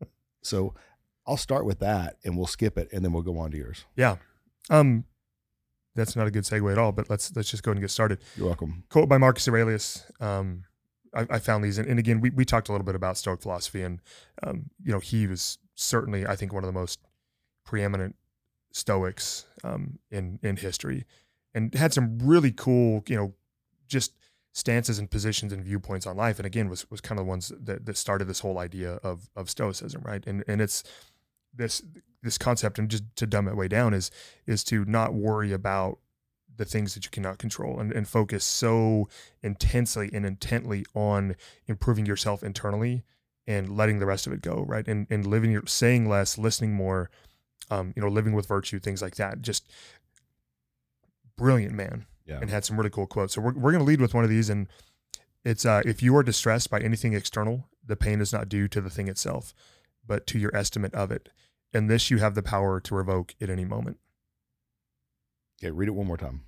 so 0.42 0.74
I'll 1.26 1.36
start 1.36 1.64
with 1.64 1.78
that 1.80 2.16
and 2.24 2.36
we'll 2.36 2.46
skip 2.46 2.78
it 2.78 2.88
and 2.92 3.04
then 3.04 3.12
we'll 3.12 3.22
go 3.22 3.38
on 3.38 3.50
to 3.50 3.56
yours. 3.56 3.84
Yeah. 3.96 4.16
Um, 4.70 5.04
that's 5.94 6.14
not 6.14 6.26
a 6.26 6.30
good 6.30 6.44
segue 6.44 6.70
at 6.70 6.78
all, 6.78 6.92
but 6.92 7.08
let's 7.08 7.34
let's 7.34 7.50
just 7.50 7.62
go 7.62 7.70
ahead 7.70 7.78
and 7.78 7.82
get 7.82 7.90
started. 7.90 8.18
You're 8.36 8.46
welcome. 8.46 8.84
quote 8.90 9.08
by 9.08 9.16
Marcus 9.16 9.48
Aurelius. 9.48 10.04
Um, 10.20 10.64
I, 11.14 11.26
I 11.30 11.38
found 11.38 11.64
these, 11.64 11.78
and, 11.78 11.88
and 11.88 11.98
again, 11.98 12.20
we, 12.20 12.28
we 12.28 12.44
talked 12.44 12.68
a 12.68 12.72
little 12.72 12.84
bit 12.84 12.94
about 12.94 13.16
Stoic 13.16 13.40
philosophy, 13.40 13.82
and 13.82 14.00
um, 14.42 14.70
you 14.84 14.92
know, 14.92 14.98
he 14.98 15.26
was 15.26 15.56
certainly, 15.74 16.26
I 16.26 16.36
think, 16.36 16.52
one 16.52 16.62
of 16.62 16.68
the 16.68 16.78
most 16.78 17.00
preeminent 17.64 18.14
Stoics 18.72 19.46
um, 19.64 19.98
in 20.10 20.38
in 20.42 20.56
history, 20.56 21.04
and 21.54 21.74
had 21.74 21.92
some 21.92 22.18
really 22.18 22.52
cool, 22.52 23.02
you 23.08 23.16
know, 23.16 23.34
just 23.88 24.12
stances 24.52 24.98
and 24.98 25.10
positions 25.10 25.52
and 25.52 25.62
viewpoints 25.62 26.06
on 26.06 26.16
life. 26.16 26.38
And 26.38 26.46
again, 26.46 26.68
was 26.68 26.90
was 26.90 27.00
kind 27.00 27.18
of 27.18 27.26
the 27.26 27.28
ones 27.28 27.52
that, 27.58 27.84
that 27.86 27.96
started 27.96 28.26
this 28.26 28.40
whole 28.40 28.58
idea 28.58 28.94
of 29.02 29.28
of 29.36 29.50
Stoicism, 29.50 30.02
right? 30.04 30.26
And 30.26 30.44
and 30.46 30.60
it's 30.60 30.82
this 31.54 31.82
this 32.22 32.38
concept, 32.38 32.78
and 32.78 32.90
just 32.90 33.04
to 33.16 33.26
dumb 33.26 33.48
it 33.48 33.56
way 33.56 33.68
down, 33.68 33.94
is 33.94 34.10
is 34.46 34.64
to 34.64 34.84
not 34.84 35.14
worry 35.14 35.52
about 35.52 35.98
the 36.56 36.64
things 36.64 36.94
that 36.94 37.04
you 37.04 37.10
cannot 37.10 37.38
control 37.38 37.78
and, 37.78 37.92
and 37.92 38.08
focus 38.08 38.44
so 38.44 39.08
intensely 39.42 40.10
and 40.12 40.24
intently 40.24 40.84
on 40.94 41.36
improving 41.66 42.06
yourself 42.06 42.42
internally 42.42 43.04
and 43.46 43.76
letting 43.76 43.98
the 43.98 44.06
rest 44.06 44.26
of 44.26 44.32
it 44.32 44.40
go 44.40 44.64
right 44.66 44.88
and 44.88 45.06
and 45.10 45.26
living 45.26 45.50
your 45.50 45.66
saying 45.66 46.08
less 46.08 46.38
listening 46.38 46.72
more 46.72 47.10
um 47.70 47.92
you 47.96 48.02
know 48.02 48.08
living 48.08 48.32
with 48.32 48.46
virtue 48.46 48.78
things 48.78 49.02
like 49.02 49.16
that 49.16 49.42
just 49.42 49.68
brilliant 51.36 51.74
man 51.74 52.06
Yeah. 52.24 52.38
and 52.40 52.50
had 52.50 52.64
some 52.64 52.76
really 52.76 52.90
cool 52.90 53.06
quotes 53.06 53.34
so 53.34 53.40
we're, 53.40 53.52
we're 53.54 53.72
going 53.72 53.84
to 53.84 53.88
lead 53.88 54.00
with 54.00 54.14
one 54.14 54.24
of 54.24 54.30
these 54.30 54.48
and 54.50 54.68
it's 55.44 55.64
uh 55.66 55.82
if 55.84 56.02
you 56.02 56.16
are 56.16 56.22
distressed 56.22 56.70
by 56.70 56.80
anything 56.80 57.12
external 57.14 57.68
the 57.84 57.96
pain 57.96 58.20
is 58.20 58.32
not 58.32 58.48
due 58.48 58.68
to 58.68 58.80
the 58.80 58.90
thing 58.90 59.08
itself 59.08 59.54
but 60.06 60.26
to 60.26 60.38
your 60.38 60.54
estimate 60.56 60.94
of 60.94 61.10
it 61.10 61.28
and 61.72 61.90
this 61.90 62.10
you 62.10 62.18
have 62.18 62.34
the 62.34 62.42
power 62.42 62.80
to 62.80 62.94
revoke 62.94 63.34
at 63.40 63.50
any 63.50 63.64
moment 63.64 63.98
Okay. 65.62 65.70
Read 65.70 65.88
it 65.88 65.92
one 65.92 66.06
more 66.06 66.18
time. 66.18 66.42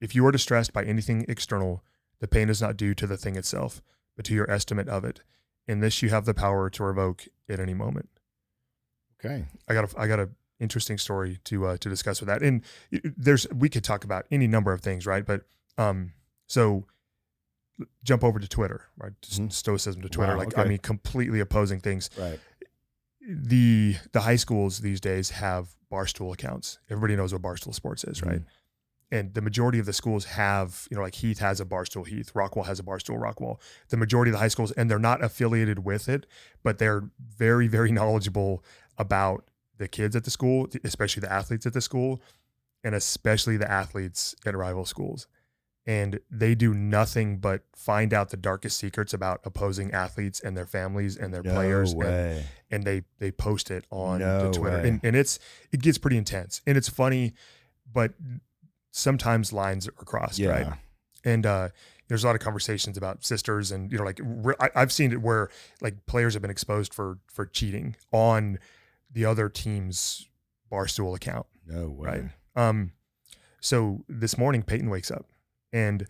If 0.00 0.14
you 0.14 0.24
are 0.26 0.30
distressed 0.30 0.72
by 0.72 0.84
anything 0.84 1.24
external, 1.28 1.82
the 2.20 2.28
pain 2.28 2.48
is 2.48 2.62
not 2.62 2.76
due 2.76 2.94
to 2.94 3.04
the 3.04 3.16
thing 3.16 3.34
itself, 3.34 3.82
but 4.14 4.24
to 4.26 4.32
your 4.34 4.48
estimate 4.48 4.88
of 4.88 5.04
it. 5.04 5.22
In 5.66 5.80
this, 5.80 6.02
you 6.02 6.10
have 6.10 6.24
the 6.24 6.32
power 6.32 6.70
to 6.70 6.84
revoke 6.84 7.24
at 7.48 7.58
any 7.58 7.74
moment. 7.74 8.08
Okay. 9.24 9.44
I 9.68 9.74
got 9.74 9.92
a, 9.92 10.00
I 10.00 10.06
got 10.06 10.20
a 10.20 10.28
interesting 10.60 10.98
story 10.98 11.38
to 11.44 11.66
uh, 11.66 11.76
to 11.78 11.88
discuss 11.88 12.20
with 12.20 12.28
that. 12.28 12.42
And 12.42 12.62
there's 13.16 13.46
we 13.50 13.68
could 13.68 13.84
talk 13.84 14.04
about 14.04 14.26
any 14.30 14.46
number 14.46 14.72
of 14.72 14.80
things, 14.80 15.06
right? 15.06 15.24
But 15.26 15.42
um, 15.78 16.12
so 16.46 16.86
jump 18.04 18.22
over 18.24 18.38
to 18.38 18.48
Twitter, 18.48 18.86
right? 18.96 19.12
Mhm. 19.22 19.52
Stoicism 19.52 20.02
to 20.02 20.08
Twitter, 20.08 20.32
Wow, 20.32 20.38
like 20.38 20.58
I 20.58 20.64
mean, 20.64 20.78
completely 20.78 21.40
opposing 21.40 21.80
things. 21.80 22.10
Right. 22.18 22.38
The 23.20 23.96
the 24.12 24.20
high 24.22 24.36
schools 24.36 24.80
these 24.80 25.00
days 25.00 25.30
have 25.30 25.74
barstool 25.90 26.32
accounts. 26.32 26.78
Everybody 26.90 27.16
knows 27.16 27.32
what 27.32 27.42
barstool 27.42 27.74
sports 27.74 28.04
is, 28.04 28.22
right? 28.22 28.42
and 29.12 29.34
the 29.34 29.42
majority 29.42 29.78
of 29.78 29.84
the 29.84 29.92
schools 29.92 30.24
have, 30.24 30.88
you 30.90 30.96
know, 30.96 31.02
like 31.02 31.14
Heath 31.16 31.38
has 31.38 31.60
a 31.60 31.66
Barstool 31.66 32.06
Heath, 32.06 32.32
Rockwall 32.32 32.64
has 32.64 32.80
a 32.80 32.82
Barstool 32.82 33.20
Rockwall. 33.20 33.60
The 33.90 33.98
majority 33.98 34.30
of 34.30 34.32
the 34.32 34.38
high 34.38 34.48
schools, 34.48 34.72
and 34.72 34.90
they're 34.90 34.98
not 34.98 35.22
affiliated 35.22 35.84
with 35.84 36.08
it, 36.08 36.24
but 36.62 36.78
they're 36.78 37.04
very, 37.20 37.68
very 37.68 37.92
knowledgeable 37.92 38.64
about 38.98 39.48
the 39.78 39.88
kids 39.88 40.14
at 40.14 40.24
the 40.24 40.30
school, 40.30 40.68
especially 40.84 41.20
the 41.20 41.32
athletes 41.32 41.66
at 41.66 41.72
the 41.72 41.80
school, 41.80 42.20
and 42.84 42.94
especially 42.94 43.56
the 43.56 43.70
athletes 43.70 44.34
at 44.46 44.56
rival 44.56 44.84
schools. 44.84 45.26
And 45.84 46.20
they 46.30 46.54
do 46.54 46.72
nothing 46.74 47.38
but 47.38 47.62
find 47.74 48.14
out 48.14 48.30
the 48.30 48.36
darkest 48.36 48.78
secrets 48.78 49.12
about 49.12 49.40
opposing 49.44 49.90
athletes 49.92 50.38
and 50.38 50.56
their 50.56 50.66
families 50.66 51.16
and 51.16 51.34
their 51.34 51.42
No 51.42 51.52
players. 51.54 51.92
And, 51.92 52.44
and 52.70 52.84
they 52.84 53.02
they 53.18 53.32
post 53.32 53.70
it 53.70 53.84
on 53.90 54.20
No 54.20 54.44
the 54.44 54.58
Twitter. 54.58 54.76
way. 54.82 54.88
And, 54.88 55.00
and 55.02 55.16
it's 55.16 55.40
it 55.72 55.82
gets 55.82 55.98
pretty 55.98 56.16
intense. 56.18 56.62
And 56.68 56.76
it's 56.78 56.88
funny, 56.88 57.32
but 57.92 58.12
sometimes 58.92 59.52
lines 59.52 59.88
are 59.88 59.92
crossed, 59.92 60.38
yeah. 60.38 60.50
right? 60.50 60.78
and 61.24 61.46
uh, 61.46 61.68
there's 62.08 62.24
a 62.24 62.26
lot 62.26 62.34
of 62.36 62.42
conversations 62.42 62.96
about 62.96 63.24
sisters 63.24 63.70
and 63.72 63.90
you 63.90 63.98
know 63.98 64.04
like 64.04 64.20
re- 64.22 64.56
I, 64.60 64.70
i've 64.74 64.92
seen 64.92 65.12
it 65.12 65.22
where 65.22 65.50
like 65.80 66.04
players 66.06 66.34
have 66.34 66.42
been 66.42 66.50
exposed 66.50 66.92
for 66.92 67.18
for 67.26 67.46
cheating 67.46 67.96
on 68.10 68.58
the 69.12 69.24
other 69.24 69.48
team's 69.48 70.28
barstool 70.70 71.14
account 71.14 71.46
No 71.66 71.88
way. 71.88 72.06
right 72.08 72.22
um 72.56 72.92
so 73.60 74.04
this 74.08 74.36
morning 74.38 74.62
peyton 74.62 74.88
wakes 74.90 75.10
up 75.10 75.26
and 75.72 76.06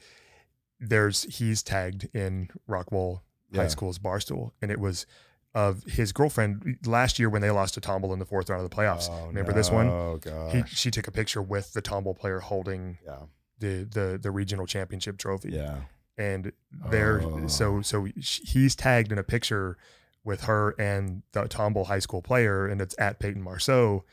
there's 0.80 1.22
he's 1.24 1.62
tagged 1.62 2.08
in 2.14 2.48
rockwall 2.68 3.20
Yeah. 3.50 3.62
high 3.62 3.68
school's 3.68 3.98
barstool 3.98 4.52
and 4.60 4.70
it 4.70 4.78
was 4.80 5.06
of 5.54 5.82
his 5.84 6.12
girlfriend 6.12 6.78
last 6.86 7.18
year 7.18 7.28
when 7.28 7.42
they 7.42 7.50
lost 7.50 7.74
to 7.74 7.80
Tomball 7.80 8.12
in 8.14 8.18
the 8.18 8.24
fourth 8.24 8.48
round 8.48 8.64
of 8.64 8.70
the 8.70 8.74
playoffs. 8.74 9.08
Oh, 9.10 9.26
Remember 9.26 9.52
this 9.52 9.70
one? 9.70 9.86
Oh. 9.86 10.18
He, 10.50 10.62
she 10.66 10.90
took 10.90 11.06
a 11.06 11.10
picture 11.10 11.42
with 11.42 11.74
the 11.74 11.82
Tomball 11.82 12.16
player 12.18 12.40
holding 12.40 12.96
yeah. 13.04 13.18
the 13.58 13.84
the 13.84 14.18
the 14.22 14.30
regional 14.30 14.64
championship 14.66 15.18
trophy 15.18 15.50
Yeah. 15.50 15.80
and 16.16 16.52
they're 16.88 17.20
Oh. 17.22 17.48
so 17.48 17.82
so 17.82 18.06
he's 18.16 18.74
tagged 18.74 19.12
in 19.12 19.18
a 19.18 19.22
picture 19.22 19.76
with 20.24 20.42
her 20.42 20.74
and 20.78 21.22
the 21.32 21.44
Tomball 21.44 21.86
high 21.86 21.98
school 21.98 22.22
player, 22.22 22.66
and 22.66 22.80
it's 22.80 22.94
at 22.98 23.18
Peyton 23.18 23.42
Marceau. 23.42 24.04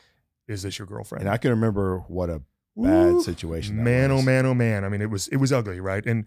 Is 0.47 0.63
this 0.63 0.79
your 0.79 0.87
girlfriend? 0.87 1.23
And 1.25 1.31
I 1.31 1.37
can 1.37 1.51
remember 1.51 1.99
what 2.07 2.29
a 2.29 2.39
bad 2.75 3.13
Woo! 3.13 3.21
situation 3.21 3.77
that 3.77 3.83
man, 3.83 4.11
was. 4.13 4.23
oh 4.23 4.25
man, 4.25 4.45
oh 4.45 4.53
man. 4.53 4.83
I 4.83 4.89
mean, 4.89 5.01
it 5.01 5.09
was 5.09 5.27
it 5.27 5.37
was 5.37 5.53
ugly, 5.53 5.79
right? 5.79 6.05
And 6.05 6.25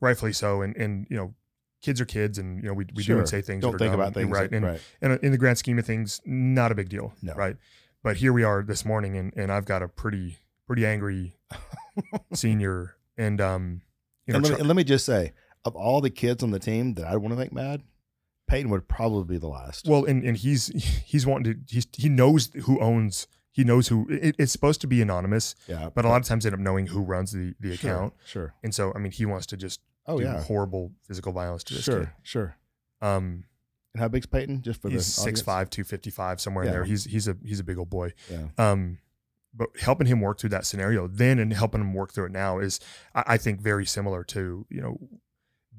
rightfully 0.00 0.32
so. 0.32 0.62
And 0.62 0.76
and 0.76 1.06
you 1.08 1.16
know, 1.16 1.34
kids 1.82 2.00
are 2.00 2.06
kids, 2.06 2.38
and 2.38 2.62
you 2.62 2.68
know, 2.68 2.74
we 2.74 2.86
we 2.94 3.04
do 3.04 3.18
and 3.18 3.28
say 3.28 3.42
things. 3.42 3.62
Don't 3.62 3.78
think 3.78 3.92
dumb, 3.92 4.00
about 4.00 4.14
things. 4.14 4.30
right? 4.30 4.50
And 4.50 4.64
right. 4.64 4.80
and 5.00 5.18
in 5.22 5.30
the 5.32 5.38
grand 5.38 5.58
scheme 5.58 5.78
of 5.78 5.86
things, 5.86 6.20
not 6.24 6.72
a 6.72 6.74
big 6.74 6.88
deal, 6.88 7.12
No. 7.22 7.34
right? 7.34 7.56
But 8.02 8.16
here 8.16 8.32
we 8.32 8.42
are 8.42 8.62
this 8.62 8.84
morning, 8.84 9.16
and 9.16 9.32
and 9.36 9.52
I've 9.52 9.66
got 9.66 9.82
a 9.82 9.88
pretty 9.88 10.38
pretty 10.66 10.84
angry 10.86 11.36
senior, 12.34 12.96
and 13.16 13.40
um, 13.40 13.82
you 14.26 14.32
know, 14.32 14.38
and, 14.38 14.44
let 14.46 14.52
me, 14.54 14.58
and 14.60 14.68
let 14.68 14.76
me 14.76 14.84
just 14.84 15.04
say, 15.04 15.32
of 15.64 15.76
all 15.76 16.00
the 16.00 16.10
kids 16.10 16.42
on 16.42 16.50
the 16.50 16.58
team 16.58 16.94
that 16.94 17.06
I 17.06 17.16
want 17.16 17.32
to 17.32 17.38
make 17.38 17.52
mad, 17.52 17.82
Peyton 18.50 18.70
would 18.70 18.88
probably 18.88 19.34
be 19.36 19.38
the 19.38 19.48
last. 19.48 19.86
Well, 19.88 20.04
and, 20.04 20.22
and 20.24 20.36
he's 20.36 20.66
he's 21.06 21.26
wanting 21.26 21.54
to 21.66 21.72
he's 21.74 21.86
he 21.96 22.08
knows 22.08 22.50
who 22.64 22.80
owns 22.80 23.26
he 23.52 23.64
knows 23.64 23.88
who 23.88 24.06
it, 24.10 24.34
it's 24.38 24.52
supposed 24.52 24.80
to 24.82 24.86
be 24.86 25.00
anonymous, 25.02 25.54
yeah. 25.66 25.90
but 25.94 26.04
a 26.04 26.08
lot 26.08 26.20
of 26.20 26.26
times 26.26 26.44
they 26.44 26.48
end 26.48 26.54
up 26.54 26.60
knowing 26.60 26.88
who 26.88 27.00
runs 27.00 27.32
the 27.32 27.54
the 27.60 27.76
Sure, 27.76 27.90
account, 27.92 28.14
Sure. 28.24 28.54
and 28.62 28.74
so 28.74 28.92
I 28.94 28.98
mean 28.98 29.12
he 29.12 29.24
wants 29.26 29.46
to 29.46 29.56
just 29.56 29.80
Oh 30.06 30.18
do 30.18 30.24
yeah. 30.24 30.42
horrible 30.42 30.92
physical 31.06 31.32
violence 31.32 31.62
to 31.64 31.74
this 31.74 31.84
Sure. 31.84 32.00
kid. 32.00 32.08
Sure. 32.22 32.56
Um, 33.00 33.44
And 33.94 34.00
how 34.00 34.08
big's 34.08 34.26
Peyton? 34.26 34.62
Just 34.62 34.80
for 34.82 34.88
he's 34.90 35.04
the 35.06 35.10
six 35.22 35.40
five, 35.40 35.70
two 35.70 35.84
fifty 35.84 36.10
five, 36.10 36.40
somewhere 36.40 36.64
in 36.64 36.70
there. 36.72 36.84
He's 36.84 37.04
he's 37.04 37.28
a 37.28 37.36
he's 37.44 37.60
a 37.60 37.64
big 37.64 37.78
old 37.78 37.90
boy. 37.90 38.12
Yeah. 38.30 38.48
Um, 38.58 38.98
but 39.52 39.68
helping 39.80 40.06
him 40.06 40.20
work 40.20 40.38
through 40.38 40.50
that 40.50 40.64
scenario 40.64 41.08
then 41.08 41.38
and 41.40 41.52
helping 41.52 41.80
him 41.80 41.92
work 41.92 42.12
through 42.12 42.26
it 42.26 42.32
now 42.32 42.60
is 42.60 42.78
I, 43.14 43.24
I 43.26 43.36
think 43.36 43.60
very 43.60 43.84
similar 43.86 44.22
to 44.24 44.64
you 44.70 44.80
know 44.80 44.96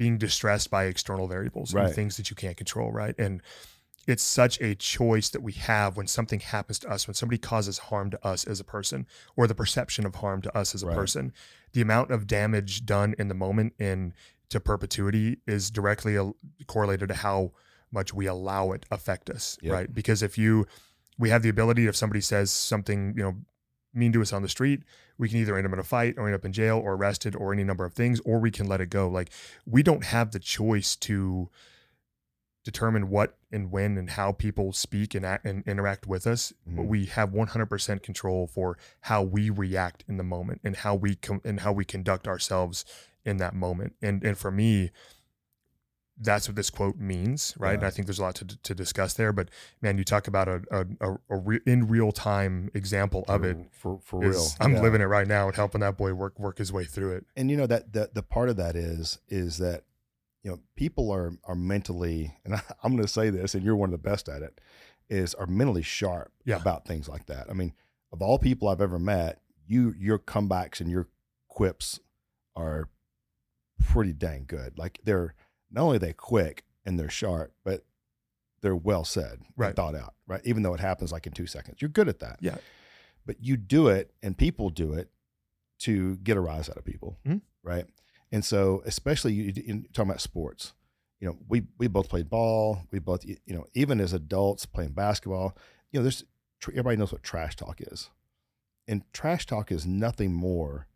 being 0.01 0.17
distressed 0.17 0.71
by 0.71 0.85
external 0.85 1.27
variables 1.27 1.75
Right. 1.75 1.85
and 1.85 1.93
things 1.95 2.17
that 2.17 2.31
you 2.31 2.35
can't 2.35 2.57
control, 2.57 2.91
right? 2.91 3.13
And 3.19 3.39
it's 4.07 4.23
such 4.23 4.59
a 4.59 4.73
choice 4.73 5.29
that 5.29 5.43
we 5.43 5.51
have 5.53 5.95
when 5.95 6.07
something 6.07 6.39
happens 6.39 6.79
to 6.79 6.89
us, 6.89 7.05
when 7.07 7.13
somebody 7.13 7.37
causes 7.37 7.77
harm 7.77 8.09
to 8.09 8.27
us 8.27 8.43
as 8.45 8.59
a 8.59 8.63
person, 8.63 9.05
or 9.35 9.45
the 9.45 9.53
perception 9.53 10.03
of 10.07 10.15
harm 10.15 10.41
to 10.41 10.57
us 10.57 10.73
as 10.73 10.81
a 10.81 10.87
Right. 10.87 10.95
person. 10.95 11.33
The 11.73 11.81
amount 11.81 12.09
of 12.09 12.25
damage 12.25 12.83
done 12.83 13.13
in 13.19 13.27
the 13.27 13.35
moment 13.35 13.73
and 13.77 14.13
to 14.49 14.59
perpetuity 14.59 15.37
is 15.45 15.69
directly 15.69 16.17
correlated 16.65 17.09
to 17.09 17.15
how 17.15 17.51
much 17.91 18.11
we 18.11 18.25
allow 18.25 18.71
it 18.71 18.87
affect 18.89 19.29
us, 19.29 19.59
Yep. 19.61 19.71
right? 19.71 19.93
Because 19.93 20.23
if 20.23 20.35
you, 20.35 20.65
we 21.19 21.29
have 21.29 21.43
the 21.43 21.49
ability, 21.49 21.85
if 21.85 21.95
somebody 21.95 22.21
says 22.21 22.49
something, 22.49 23.13
you 23.15 23.21
know, 23.21 23.35
mean 23.93 24.11
to 24.13 24.21
us 24.21 24.31
on 24.33 24.41
the 24.41 24.49
street, 24.49 24.81
we 25.17 25.27
can 25.29 25.37
either 25.37 25.57
end 25.57 25.67
up 25.67 25.73
in 25.73 25.79
a 25.79 25.83
fight 25.83 26.15
or 26.17 26.25
end 26.27 26.35
up 26.35 26.45
in 26.45 26.53
jail 26.53 26.77
or 26.77 26.93
arrested 26.93 27.35
or 27.35 27.51
any 27.53 27.63
number 27.63 27.83
of 27.85 27.93
things, 27.93 28.19
or 28.21 28.39
we 28.39 28.51
can 28.51 28.67
let 28.67 28.81
it 28.81 28.89
go. 28.89 29.07
Like 29.09 29.29
we 29.65 29.83
don't 29.83 30.05
have 30.05 30.31
the 30.31 30.39
choice 30.39 30.95
to 30.97 31.49
determine 32.63 33.09
what 33.09 33.37
and 33.51 33.71
when 33.71 33.97
and 33.97 34.11
how 34.11 34.31
people 34.31 34.71
speak 34.71 35.15
and 35.15 35.25
act 35.25 35.45
and 35.45 35.63
interact 35.67 36.05
with 36.05 36.27
us, 36.27 36.53
but 36.65 36.83
Mhm. 36.83 36.87
we 36.87 37.05
have 37.07 37.33
100% 37.33 38.03
control 38.03 38.45
for 38.45 38.77
how 39.01 39.23
we 39.23 39.49
react 39.49 40.03
in 40.07 40.17
the 40.17 40.23
moment 40.23 40.61
and 40.63 40.75
how 40.77 40.93
we 40.93 41.15
com- 41.15 41.41
and 41.43 41.61
how 41.61 41.71
we 41.71 41.83
conduct 41.83 42.27
ourselves 42.27 42.85
in 43.25 43.37
that 43.37 43.55
moment. 43.55 43.95
And 44.01 44.23
and 44.23 44.37
for 44.37 44.51
me, 44.51 44.91
that's 46.23 46.47
what 46.47 46.55
this 46.55 46.69
quote 46.69 46.97
means, 46.97 47.55
right? 47.57 47.73
And 47.75 47.83
I 47.85 47.89
think 47.89 48.05
there's 48.07 48.19
a 48.19 48.21
lot 48.21 48.35
to, 48.35 48.45
to 48.45 48.75
discuss 48.75 49.13
there. 49.15 49.33
But 49.33 49.49
man, 49.81 49.97
you 49.97 50.03
talk 50.03 50.27
about 50.27 50.47
a 50.47 50.61
a, 50.71 50.85
a, 51.09 51.17
a 51.29 51.37
re- 51.37 51.61
in 51.65 51.87
real 51.87 52.11
time 52.11 52.69
example 52.73 53.25
of 53.27 53.43
it. 53.43 53.57
for 53.71 53.99
for 54.03 54.23
is- 54.23 54.35
real. 54.35 54.47
I'm 54.59 54.73
Yeah. 54.75 54.81
living 54.81 55.01
it 55.01 55.05
right 55.05 55.27
now 55.27 55.47
and 55.47 55.55
helping 55.55 55.81
that 55.81 55.97
boy 55.97 56.13
work 56.13 56.39
work 56.39 56.57
his 56.59 56.71
way 56.71 56.85
through 56.85 57.13
it. 57.15 57.25
and 57.35 57.49
you 57.49 57.57
know 57.57 57.67
that 57.67 57.93
the 57.93 58.11
the 58.13 58.23
part 58.23 58.49
of 58.49 58.55
that 58.57 58.75
is 58.75 59.19
is 59.27 59.57
that 59.57 59.83
you 60.43 60.51
know 60.51 60.59
people 60.75 61.11
are 61.11 61.33
are 61.43 61.55
mentally 61.55 62.35
and 62.45 62.55
I, 62.55 62.61
i'm 62.83 62.93
going 62.93 63.03
to 63.03 63.07
say 63.07 63.29
this 63.29 63.53
and 63.55 63.63
you're 63.63 63.75
one 63.75 63.89
of 63.89 63.91
the 63.91 64.09
best 64.09 64.27
at 64.27 64.41
it 64.41 64.59
is 65.09 65.33
are 65.35 65.45
mentally 65.45 65.83
sharp 65.83 66.31
Yeah. 66.45 66.55
about 66.59 66.85
things 66.85 67.07
like 67.07 67.27
that 67.27 67.47
i 67.49 67.53
mean 67.53 67.73
of 68.11 68.21
all 68.23 68.39
people 68.39 68.67
i've 68.67 68.81
ever 68.81 68.97
met 68.97 69.39
you 69.67 69.93
your 69.99 70.17
comebacks 70.17 70.81
and 70.81 70.89
your 70.89 71.07
quips 71.47 71.99
are 72.55 72.89
pretty 73.83 74.13
dang 74.13 74.45
good 74.47 74.77
like 74.77 74.99
they're 75.03 75.33
not 75.71 75.83
only 75.83 75.95
are 75.97 75.99
they 75.99 76.13
quick 76.13 76.63
and 76.85 76.99
they're 76.99 77.09
sharp 77.09 77.53
but 77.63 77.85
they're 78.61 78.75
well 78.75 79.03
said 79.03 79.33
and 79.39 79.45
Right. 79.57 79.75
thought 79.75 79.95
out 79.95 80.13
right? 80.27 80.41
Even 80.45 80.63
though 80.63 80.73
it 80.73 80.79
happens 80.79 81.11
like 81.11 81.25
in 81.27 81.33
two 81.33 81.47
seconds. 81.47 81.81
You're 81.81 81.89
good 81.89 82.07
at 82.09 82.19
that. 82.19 82.37
Yeah. 82.41 82.57
but 83.25 83.35
you 83.39 83.55
do 83.55 83.87
it 83.87 84.11
and 84.23 84.35
people 84.37 84.69
do 84.71 84.93
it 84.93 85.09
to 85.79 86.15
get 86.17 86.37
a 86.37 86.41
rise 86.41 86.69
out 86.69 86.77
of 86.77 86.83
people 86.85 87.17
Mhm. 87.25 87.41
right? 87.63 87.85
And 88.31 88.43
so 88.45 88.81
especially 88.85 89.33
you 89.33 89.53
in 89.65 89.83
talking 89.93 90.09
about 90.09 90.21
sports. 90.21 90.73
You 91.19 91.27
know 91.27 91.37
we 91.47 91.67
we 91.77 91.87
both 91.87 92.09
played 92.09 92.29
ball. 92.29 92.81
We 92.91 92.97
both 92.99 93.23
you 93.25 93.37
know 93.47 93.65
even 93.73 93.99
as 94.01 94.11
adults 94.13 94.65
playing 94.65 94.93
basketball 94.93 95.55
you 95.91 95.99
know 95.99 96.03
there's 96.03 96.23
everybody 96.67 96.97
knows 96.97 97.11
what 97.11 97.21
trash 97.23 97.55
talk 97.55 97.79
is. 97.81 98.09
And 98.87 99.03
trash 99.13 99.45
talk 99.45 99.71
is 99.71 99.85
nothing 99.85 100.33
more 100.33 100.87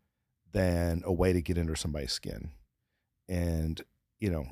than 0.52 1.02
a 1.04 1.12
way 1.12 1.32
to 1.32 1.40
get 1.42 1.58
under 1.58 1.76
somebody's 1.76 2.12
skin. 2.12 2.50
And 3.28 3.82
you 4.18 4.30
know 4.30 4.48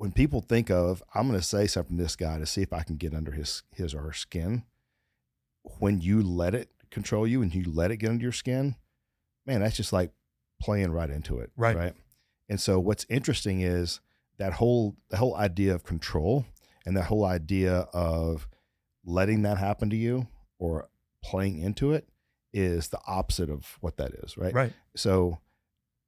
when 0.00 0.12
people 0.12 0.40
think 0.40 0.70
of 0.70 1.02
i'm 1.14 1.28
going 1.28 1.38
to 1.38 1.44
say 1.46 1.66
something 1.66 1.96
to 1.96 2.02
this 2.02 2.16
guy 2.16 2.38
to 2.38 2.46
see 2.46 2.62
if 2.62 2.72
i 2.72 2.82
can 2.82 2.96
get 2.96 3.14
under 3.14 3.32
his 3.32 3.62
his 3.74 3.94
or 3.94 4.00
her 4.02 4.12
skin 4.12 4.64
when 5.78 6.00
you 6.00 6.22
let 6.22 6.54
it 6.54 6.70
control 6.90 7.26
you 7.26 7.42
and 7.42 7.54
you 7.54 7.64
let 7.70 7.90
it 7.90 7.98
get 7.98 8.10
under 8.10 8.22
your 8.22 8.32
skin 8.32 8.74
man 9.46 9.60
that's 9.60 9.76
just 9.76 9.92
like 9.92 10.10
playing 10.60 10.90
right 10.90 11.10
into 11.10 11.38
it 11.38 11.50
Right. 11.56 11.76
right 11.76 11.94
and 12.48 12.58
so 12.60 12.80
what's 12.80 13.06
interesting 13.08 13.60
is 13.60 14.00
that 14.38 14.54
whole 14.54 14.96
the 15.10 15.18
whole 15.18 15.36
idea 15.36 15.74
of 15.74 15.84
control 15.84 16.44
and 16.86 16.96
that 16.96 17.04
whole 17.04 17.24
idea 17.24 17.86
of 17.92 18.48
letting 19.04 19.42
that 19.42 19.58
happen 19.58 19.90
to 19.90 19.96
you 19.96 20.26
or 20.58 20.88
playing 21.22 21.58
into 21.58 21.92
it 21.92 22.08
is 22.52 22.88
the 22.88 22.98
opposite 23.06 23.50
of 23.50 23.76
what 23.80 23.96
that 23.98 24.12
is 24.12 24.36
right 24.38 24.54
Right. 24.54 24.72
so 24.96 25.38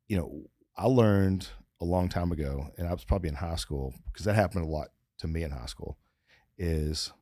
you 0.09 0.17
know 0.17 0.47
i 0.77 0.87
learned 0.87 1.49
a 1.83 1.85
long 1.85 2.09
time 2.09 2.31
ago 2.31 2.69
and 2.79 2.87
i 2.87 2.93
was 2.93 3.05
probably 3.05 3.29
in 3.29 3.35
high 3.35 3.57
school 3.57 3.93
because 4.07 4.25
that 4.25 4.37
happened 4.37 4.65
a 4.65 4.69
lot 4.69 4.89
to 5.19 5.27
me 5.27 5.43
in 5.43 5.51
high 5.51 5.67
school 5.67 5.99
is 6.57 7.13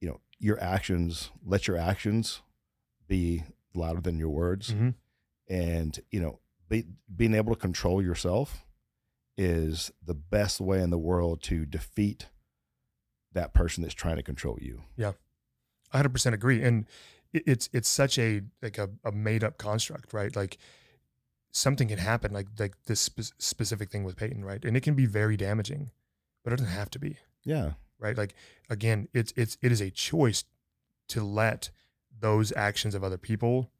you 0.00 0.08
know 0.08 0.20
your 0.38 0.60
actions 0.60 1.30
let 1.44 1.68
your 1.68 1.76
actions 1.76 2.42
be 3.06 3.44
louder 3.74 4.00
than 4.00 4.18
your 4.18 4.30
words. 4.30 4.72
Mhm. 4.74 4.94
and 5.48 6.00
you 6.10 6.20
know 6.20 6.40
be, 6.68 6.86
being 7.14 7.34
able 7.34 7.54
to 7.54 7.60
control 7.60 8.02
yourself 8.02 8.64
is 9.36 9.90
the 10.04 10.14
best 10.14 10.60
way 10.60 10.80
in 10.82 10.90
the 10.90 10.98
world 10.98 11.42
to 11.42 11.64
defeat 11.64 12.26
that 13.32 13.54
person 13.54 13.82
that's 13.82 13.94
trying 13.94 14.16
to 14.16 14.22
control 14.22 14.58
you. 14.60 14.82
Yeah, 14.96 15.12
100% 15.94 16.32
agree 16.34 16.62
and 16.62 16.86
it's 17.32 17.68
it's 17.72 17.88
such 17.88 18.18
a 18.18 18.42
like 18.60 18.76
a, 18.78 18.90
a 19.04 19.12
made 19.12 19.44
up 19.44 19.56
construct 19.56 20.12
right? 20.12 20.34
Like 20.34 20.58
something 21.52 21.88
can 21.88 21.98
happen 21.98 22.32
like 22.32 22.46
like 22.58 22.74
this 22.86 23.00
spe- 23.00 23.32
specific 23.38 23.90
thing 23.90 24.04
with 24.04 24.16
peyton 24.16 24.44
right? 24.44 24.64
And 24.64 24.76
it 24.76 24.82
can 24.82 24.94
be 24.94 25.06
very 25.06 25.36
damaging 25.36 25.90
but 26.44 26.52
it 26.52 26.56
doesn't 26.56 26.72
have 26.72 26.90
to 26.90 26.98
be. 26.98 27.16
Yeah. 27.44 27.72
Right? 27.98 28.16
Like 28.16 28.34
again 28.68 29.08
it's 29.12 29.32
it's 29.36 29.56
it 29.62 29.72
is 29.72 29.80
a 29.80 29.90
choice 29.90 30.44
to 31.08 31.22
let 31.22 31.70
those 32.20 32.52
actions 32.54 32.94
of 32.94 33.02
other 33.02 33.18
people 33.18 33.70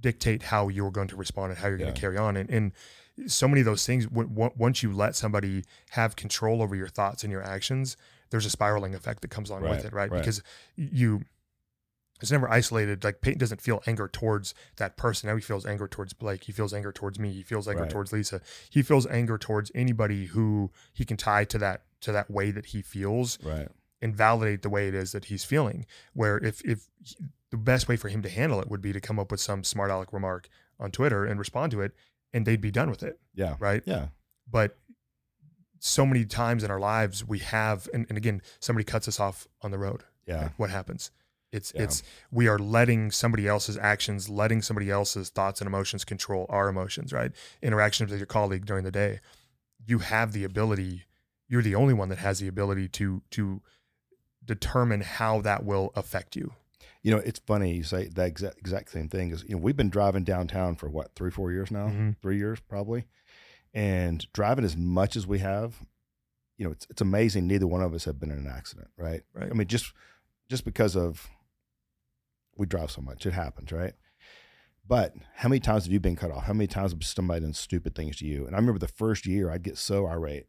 dictate 0.00 0.44
how 0.44 0.68
you're 0.68 0.90
going 0.90 1.08
to 1.08 1.16
respond 1.16 1.50
and 1.50 1.58
how 1.58 1.68
you're 1.68 1.78
going 1.78 1.94
to 1.94 2.00
carry 2.00 2.16
on. 2.16 2.36
And, 2.36 2.50
and 2.50 2.72
so 3.26 3.46
many 3.46 3.60
of 3.60 3.66
those 3.66 3.86
things 3.86 4.06
w- 4.06 4.28
w- 4.28 4.50
once 4.56 4.82
you 4.82 4.92
let 4.92 5.14
somebody 5.14 5.64
have 5.90 6.16
control 6.16 6.62
over 6.62 6.74
your 6.74 6.88
thoughts 6.88 7.22
and 7.22 7.30
your 7.30 7.42
actions 7.42 7.96
there's 8.30 8.46
a 8.46 8.50
spiraling 8.50 8.94
effect 8.94 9.20
that 9.20 9.28
comes 9.28 9.50
along 9.50 9.62
with 9.62 9.84
it 9.84 9.92
right, 9.92 10.10
right. 10.10 10.18
because 10.18 10.42
you 10.74 11.22
it's 12.22 12.30
never 12.32 12.48
isolated. 12.50 13.04
Like 13.04 13.20
Peyton 13.20 13.38
doesn't 13.38 13.60
feel 13.60 13.82
anger 13.86 14.08
towards 14.08 14.54
that 14.76 14.96
person. 14.96 15.28
Now 15.28 15.36
he 15.36 15.42
feels 15.42 15.66
anger 15.66 15.86
towards 15.88 16.12
Blake. 16.12 16.44
He 16.44 16.52
feels 16.52 16.72
anger 16.72 16.92
towards 16.92 17.18
me. 17.18 17.32
He 17.32 17.42
feels 17.42 17.68
anger 17.68 17.82
Right. 17.82 17.90
towards 17.90 18.12
Lisa. 18.12 18.40
He 18.70 18.82
feels 18.82 19.06
anger 19.08 19.36
towards 19.38 19.70
anybody 19.74 20.26
who 20.26 20.70
he 20.92 21.04
can 21.04 21.16
tie 21.16 21.44
to 21.44 21.58
that 21.58 21.82
to 22.00 22.12
that 22.12 22.30
way 22.30 22.50
that 22.50 22.66
he 22.66 22.82
feels 22.82 23.38
Right. 23.42 23.68
and 24.00 24.16
validate 24.16 24.62
the 24.62 24.68
way 24.70 24.88
it 24.88 24.94
is 24.94 25.12
that 25.12 25.26
he's 25.26 25.44
feeling. 25.44 25.86
Where 26.14 26.38
if 26.38 26.60
if 26.64 26.88
the 27.50 27.56
best 27.58 27.86
way 27.88 27.96
for 27.96 28.08
him 28.08 28.22
to 28.22 28.28
handle 28.28 28.60
it 28.60 28.68
would 28.70 28.80
be 28.80 28.92
to 28.92 29.00
come 29.00 29.18
up 29.18 29.30
with 29.30 29.40
some 29.40 29.62
smart 29.64 29.90
aleck 29.90 30.12
remark 30.12 30.48
on 30.80 30.90
Twitter 30.90 31.24
and 31.24 31.38
respond 31.38 31.70
to 31.72 31.80
it, 31.82 31.92
and 32.32 32.46
they'd 32.46 32.60
be 32.62 32.70
done 32.70 32.88
with 32.90 33.02
it, 33.02 33.20
Yeah. 33.34 33.56
right? 33.60 33.82
Yeah. 33.86 34.08
But 34.50 34.78
so 35.78 36.06
many 36.06 36.24
times 36.24 36.62
in 36.64 36.70
our 36.70 36.78
lives 36.80 37.24
we 37.24 37.40
have, 37.40 37.88
and, 37.92 38.06
and 38.08 38.16
again, 38.16 38.40
somebody 38.60 38.84
cuts 38.84 39.08
us 39.08 39.18
off 39.20 39.46
on 39.62 39.70
the 39.70 39.78
road. 39.78 40.04
Yeah. 40.26 40.50
What 40.56 40.70
happens? 40.70 41.10
It's 41.52 41.72
Yeah. 41.74 41.82
it's 41.82 42.02
we 42.30 42.48
are 42.48 42.58
letting 42.58 43.10
somebody 43.10 43.46
else's 43.46 43.76
actions, 43.76 44.28
letting 44.28 44.62
somebody 44.62 44.90
else's 44.90 45.28
thoughts 45.28 45.60
and 45.60 45.68
emotions 45.68 46.04
control 46.04 46.46
our 46.48 46.68
emotions, 46.68 47.12
right? 47.12 47.30
Interactions 47.62 48.10
with 48.10 48.18
your 48.18 48.26
colleague 48.26 48.64
during 48.66 48.84
the 48.84 48.90
day. 48.90 49.20
You 49.86 49.98
have 49.98 50.32
the 50.32 50.44
ability, 50.44 51.04
you're 51.48 51.62
the 51.62 51.74
only 51.74 51.92
one 51.94 52.08
that 52.08 52.18
has 52.18 52.38
the 52.40 52.48
ability 52.48 52.88
to 52.88 53.22
to 53.32 53.60
determine 54.44 55.02
how 55.02 55.40
that 55.42 55.64
will 55.64 55.92
affect 55.94 56.34
you. 56.36 56.54
You 57.02 57.10
know, 57.12 57.18
it's 57.18 57.38
funny 57.40 57.74
you 57.74 57.82
say 57.82 58.06
that 58.08 58.26
exact 58.28 58.58
exact 58.58 58.90
same 58.90 59.08
thing. 59.08 59.30
Is 59.30 59.42
you 59.44 59.50
know 59.50 59.58
we've 59.58 59.76
been 59.76 59.90
driving 59.90 60.24
downtown 60.24 60.76
for 60.76 60.88
what 60.88 61.14
three 61.14 61.30
four 61.30 61.52
years 61.52 61.70
now, 61.70 61.88
Mhm. 61.88 62.16
three 62.22 62.38
years 62.38 62.60
probably, 62.60 63.06
and 63.74 64.26
driving 64.32 64.64
as 64.64 64.76
much 64.76 65.16
as 65.16 65.26
we 65.26 65.40
have, 65.40 65.84
you 66.56 66.64
know, 66.64 66.70
it's 66.72 66.86
it's 66.90 67.02
amazing. 67.02 67.46
Neither 67.46 67.66
one 67.66 67.82
of 67.82 67.92
us 67.92 68.04
have 68.04 68.18
been 68.18 68.30
in 68.30 68.38
an 68.38 68.46
accident, 68.46 68.88
right? 68.96 69.22
Right. 69.34 69.50
I 69.50 69.54
mean, 69.54 69.66
just 69.68 69.92
just 70.48 70.64
because 70.64 70.96
of 70.96 71.28
we 72.56 72.66
drive 72.66 72.90
so 72.90 73.00
much, 73.00 73.26
it 73.26 73.32
happens, 73.32 73.72
right? 73.72 73.94
But 74.86 75.14
how 75.36 75.48
many 75.48 75.60
times 75.60 75.84
have 75.84 75.92
you 75.92 76.00
been 76.00 76.16
cut 76.16 76.30
off? 76.30 76.44
How 76.44 76.52
many 76.52 76.66
times 76.66 76.92
have 76.92 77.04
somebody 77.04 77.40
done 77.40 77.54
stupid 77.54 77.94
things 77.94 78.16
to 78.18 78.26
you? 78.26 78.46
And 78.46 78.54
I 78.54 78.58
remember 78.58 78.78
the 78.80 78.88
first 78.88 79.26
year 79.26 79.50
I'd 79.50 79.62
get 79.62 79.78
so 79.78 80.06
irate, 80.06 80.46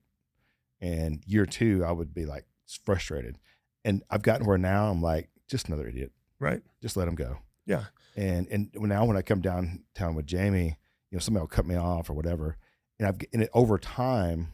and 0.82 1.24
year 1.26 1.46
two 1.46 1.84
I 1.86 1.92
would 1.92 2.14
be 2.14 2.26
like 2.26 2.46
frustrated, 2.84 3.38
and 3.86 4.04
I've 4.10 4.24
gotten 4.24 4.46
where 4.48 4.58
now 4.58 4.90
I'm 4.90 5.02
like 5.02 5.30
just 5.48 5.68
another 5.68 5.88
idiot 5.88 6.12
Right. 6.40 6.62
just 6.82 6.98
let 6.98 7.06
them 7.06 7.16
go. 7.16 7.38
Yeah. 7.66 7.86
And 8.16 8.48
and 8.50 8.70
now 8.74 9.06
when 9.06 9.18
I 9.18 9.22
come 9.22 9.42
downtown 9.42 10.16
with 10.16 10.26
Jamie, 10.26 10.78
you 11.10 11.16
know, 11.16 11.20
somebody 11.20 11.42
will 11.42 11.48
cut 11.48 11.66
me 11.66 11.76
off 11.76 12.10
or 12.10 12.14
whatever, 12.14 12.58
and 13.00 13.08
I've 13.08 13.20
and 13.34 13.44
it, 13.44 13.50
over 13.54 13.78
time, 13.78 14.54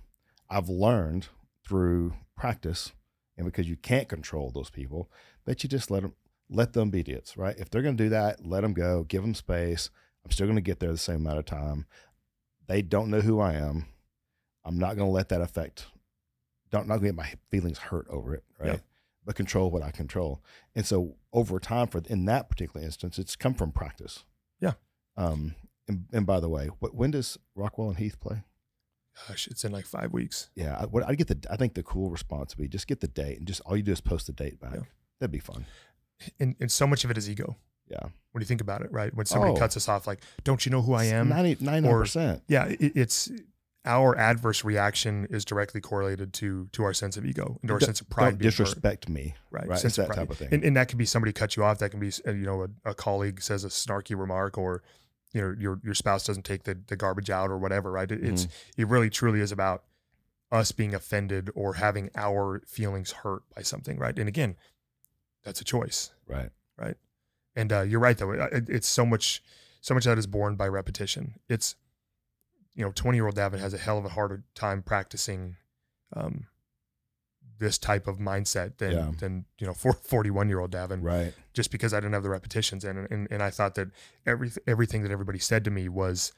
I've 0.50 0.70
learned 0.70 1.28
through 1.66 2.14
practice, 2.38 2.92
and 3.38 3.46
because 3.46 3.68
you 3.70 3.76
can't 3.76 4.08
control 4.10 4.52
those 4.52 4.70
people, 4.70 5.10
that 5.46 5.64
you 5.64 5.70
just 5.70 5.90
let 5.90 6.02
them 6.04 6.14
let 6.50 6.74
them 6.74 6.90
be 6.90 7.02
idiots, 7.02 7.38
right? 7.38 7.56
If 7.58 7.70
they're 7.70 7.82
going 7.82 7.98
to 7.98 8.04
do 8.04 8.10
that, 8.10 8.46
let 8.46 8.62
them 8.62 8.74
go, 8.74 9.04
give 9.04 9.22
them 9.22 9.34
space. 9.34 9.90
I'm 10.26 10.32
still 10.32 10.48
going 10.48 10.56
to 10.56 10.62
get 10.62 10.80
there 10.80 10.92
the 10.92 10.98
same 10.98 11.18
amount 11.18 11.40
of 11.40 11.46
time. 11.46 11.86
They 12.68 12.82
don't 12.82 13.10
know 13.10 13.22
who 13.22 13.40
I 13.40 13.54
am. 13.54 13.86
I'm 14.66 14.78
not 14.78 14.96
going 14.96 15.08
to 15.08 15.14
let 15.14 15.30
that 15.30 15.42
affect. 15.42 15.88
Don't 16.72 16.88
not 16.88 17.02
get 17.02 17.16
my 17.16 17.34
feelings 17.50 17.78
hurt 17.80 18.08
over 18.10 18.36
it, 18.36 18.44
right? 18.60 18.74
Yep. 18.74 18.82
But 19.26 19.36
control 19.36 19.72
what 19.72 19.84
I 19.84 19.92
control. 19.92 20.44
And 20.76 20.86
so 20.86 21.16
over 21.34 21.60
time, 21.60 21.88
for 21.88 22.02
in 22.08 22.26
that 22.26 22.50
particular 22.50 22.86
instance, 22.86 23.18
it's 23.18 23.36
come 23.36 23.54
from 23.54 23.72
practice. 23.72 24.24
Yeah. 24.60 24.74
Um. 25.18 25.56
And, 25.88 26.06
and 26.14 26.26
by 26.26 26.40
the 26.40 26.50
way, 26.50 26.68
what, 26.80 26.94
when 26.94 27.10
does 27.10 27.40
Rockwall 27.58 27.88
and 27.90 27.98
Heath 27.98 28.20
play? 28.20 28.44
Gosh, 29.28 29.48
it's 29.48 29.66
in 29.66 29.72
like 29.72 29.88
five 29.88 30.14
weeks. 30.14 30.52
Yeah. 30.56 30.78
I, 30.80 30.86
what 30.86 31.04
I 31.08 31.16
get 31.16 31.28
the. 31.28 31.40
I 31.50 31.56
think 31.56 31.74
the 31.74 31.84
cool 31.84 32.12
response 32.12 32.56
would 32.56 32.62
be 32.64 32.70
just 32.70 32.88
get 32.88 33.00
the 33.00 33.08
date 33.08 33.40
and 33.40 33.48
just 33.48 33.62
all 33.66 33.76
you 33.76 33.82
do 33.82 33.92
is 33.92 34.02
post 34.02 34.28
the 34.28 34.34
date 34.34 34.60
back. 34.60 34.76
Yeah. 34.76 34.82
That'd 35.20 35.32
be 35.32 35.40
fun. 35.40 35.66
And 36.40 36.56
and 36.60 36.72
so 36.72 36.86
much 36.88 37.04
of 37.06 37.12
it 37.12 37.18
is 37.18 37.30
ego. 37.30 37.58
Yeah. 37.90 38.10
When 38.32 38.42
you 38.42 38.46
think 38.46 38.62
about 38.62 38.82
it, 38.82 38.92
right? 38.92 39.14
When 39.16 39.26
somebody 39.26 39.54
Oh. 39.54 39.58
cuts 39.58 39.76
us 39.76 39.90
off, 39.90 40.06
like, 40.06 40.20
don't 40.44 40.64
you 40.66 40.72
know 40.72 40.82
who 40.84 40.94
I 40.94 41.06
am? 41.06 41.30
90 41.30 41.88
or- 41.88 42.02
percent. 42.02 42.44
yeah 42.48 42.66
it, 42.66 42.96
it's 42.96 43.32
our 43.86 44.16
adverse 44.18 44.64
reaction 44.66 45.26
is 45.32 45.46
directly 45.46 45.80
correlated 45.82 46.34
to 46.34 46.68
to 46.74 46.84
our 46.84 46.94
sense 46.94 47.16
of 47.18 47.26
ego 47.26 47.58
and 47.62 47.72
our 47.72 47.80
Don't- 47.80 47.88
sense 47.88 48.02
of 48.02 48.10
pride 48.10 48.32
Don't 48.32 48.38
being 48.40 48.52
hurt, 48.52 48.58
disrespect 48.58 49.10
me. 49.10 49.36
right, 49.50 49.68
right, 49.68 49.80
sense 49.80 49.98
it's 49.98 50.08
that 50.08 50.14
type 50.16 50.30
of 50.30 50.38
thing. 50.38 50.50
and, 50.52 50.64
and 50.64 50.76
that 50.78 50.90
can 50.90 50.98
be 50.98 51.06
somebody 51.06 51.32
cut 51.32 51.56
you 51.56 51.64
off 51.64 51.80
that 51.80 51.90
can 51.90 52.00
be 52.00 52.12
uh, 52.28 52.32
you 52.32 52.46
know 52.46 52.64
a, 52.64 52.90
a 52.92 52.94
colleague 52.94 53.42
says 53.42 53.64
a 53.64 53.70
snarky 53.70 54.20
remark 54.20 54.58
or 54.58 54.84
you 55.34 55.42
know 55.42 55.56
your 55.58 55.80
your 55.84 55.94
spouse 55.96 56.26
doesn't 56.26 56.44
take 56.44 56.64
the, 56.64 56.78
the 56.88 56.96
garbage 56.98 57.30
out 57.30 57.50
or 57.50 57.58
whatever 57.58 57.90
right 57.92 58.12
it, 58.12 58.22
it's 58.24 58.46
Mm-hmm. 58.46 58.82
it 58.82 58.88
really 58.90 59.10
truly 59.10 59.40
is 59.40 59.52
about 59.54 59.84
us 60.52 60.72
being 60.74 60.94
offended 60.94 61.50
or 61.56 61.76
having 61.76 62.10
our 62.16 62.62
feelings 62.68 63.12
hurt 63.24 63.44
by 63.56 63.62
something 63.64 63.98
right 63.98 64.20
and 64.20 64.28
again 64.28 64.58
that's 65.50 65.62
a 65.62 65.66
choice 65.66 66.12
Right. 66.28 66.50
Right. 66.78 66.96
And 67.56 67.74
uh, 67.74 67.82
you're 67.82 68.00
right 68.00 68.18
though. 68.18 68.32
It, 68.32 68.70
it's 68.70 68.88
so 68.88 69.06
much, 69.06 69.44
so 69.82 69.94
much 69.96 70.06
of 70.06 70.12
that 70.12 70.18
is 70.20 70.28
born 70.28 70.56
by 70.56 70.68
repetition. 70.68 71.40
It's, 71.50 71.76
you 72.76 72.86
know, 72.86 72.92
20 72.94 73.18
year 73.18 73.26
old 73.26 73.36
Davin 73.36 73.60
has 73.60 73.74
a 73.74 73.78
hell 73.80 73.98
of 73.98 74.06
a 74.06 74.10
harder 74.10 74.44
time 74.54 74.82
practicing, 74.84 75.56
um, 76.16 76.46
this 77.58 77.78
type 77.78 78.08
of 78.08 78.18
mindset 78.20 78.78
than 78.78 78.92
Yeah. 78.92 79.12
than 79.20 79.46
you 79.60 79.68
know 79.68 79.74
41 79.74 80.48
year 80.48 80.60
old 80.60 80.72
Davin 80.72 81.04
Right. 81.04 81.34
just 81.54 81.72
because 81.72 81.94
I 81.94 81.98
didn't 82.00 82.14
have 82.14 82.24
the 82.24 82.30
repetitions 82.30 82.86
and 82.86 83.08
and 83.12 83.28
and 83.30 83.44
I 83.44 83.50
thought 83.50 83.76
that 83.76 83.90
every 84.26 84.52
everything 84.66 85.04
that 85.04 85.12
everybody 85.12 85.40
said 85.40 85.66
to 85.66 85.72
me 85.72 85.90
was 85.90 86.32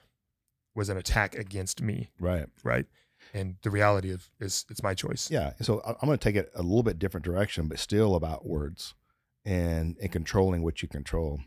was 0.74 0.90
an 0.90 0.98
attack 0.98 1.36
against 1.36 1.80
me 1.82 2.10
Right. 2.20 2.48
right 2.64 2.88
and 3.36 3.58
the 3.62 3.70
reality 3.70 4.12
of 4.12 4.30
is 4.40 4.66
it's 4.72 4.82
my 4.82 4.96
choice 4.96 5.30
Yeah. 5.30 5.54
So 5.62 5.82
I'm 5.86 6.08
going 6.08 6.18
to 6.18 6.24
take 6.24 6.36
it 6.36 6.50
a 6.56 6.64
little 6.64 6.82
bit 6.82 6.98
different 6.98 7.24
direction, 7.24 7.68
but 7.68 7.78
still 7.78 8.16
about 8.16 8.48
words 8.48 8.96
and 9.46 9.98
and 10.02 10.12
controlling 10.12 10.64
what 10.64 10.82
you 10.82 10.88
control. 10.88 11.40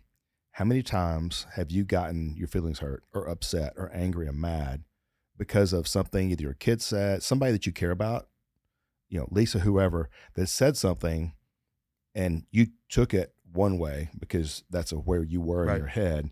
How 0.52 0.64
many 0.64 0.82
times 0.82 1.46
have 1.54 1.70
you 1.70 1.84
gotten 1.84 2.34
your 2.36 2.48
feelings 2.48 2.78
hurt 2.78 3.02
or 3.12 3.26
upset 3.28 3.72
or 3.76 3.90
angry 3.92 4.28
or 4.28 4.32
mad 4.32 4.84
because 5.36 5.72
of 5.72 5.88
something 5.88 6.30
either 6.30 6.44
your 6.44 6.54
kid 6.54 6.80
said, 6.80 7.22
somebody 7.22 7.50
that 7.52 7.66
you 7.66 7.72
care 7.72 7.90
about, 7.90 8.28
you 9.08 9.18
know, 9.18 9.26
Lisa, 9.30 9.60
whoever, 9.60 10.08
that 10.34 10.46
said 10.48 10.76
something 10.76 11.32
and 12.14 12.44
you 12.52 12.68
took 12.88 13.12
it 13.12 13.34
one 13.52 13.78
way 13.78 14.10
because 14.18 14.62
that's 14.70 14.92
a, 14.92 14.96
where 14.96 15.24
you 15.24 15.40
were 15.40 15.64
in 15.64 15.68
Right. 15.70 15.78
your 15.78 15.86
head 15.88 16.30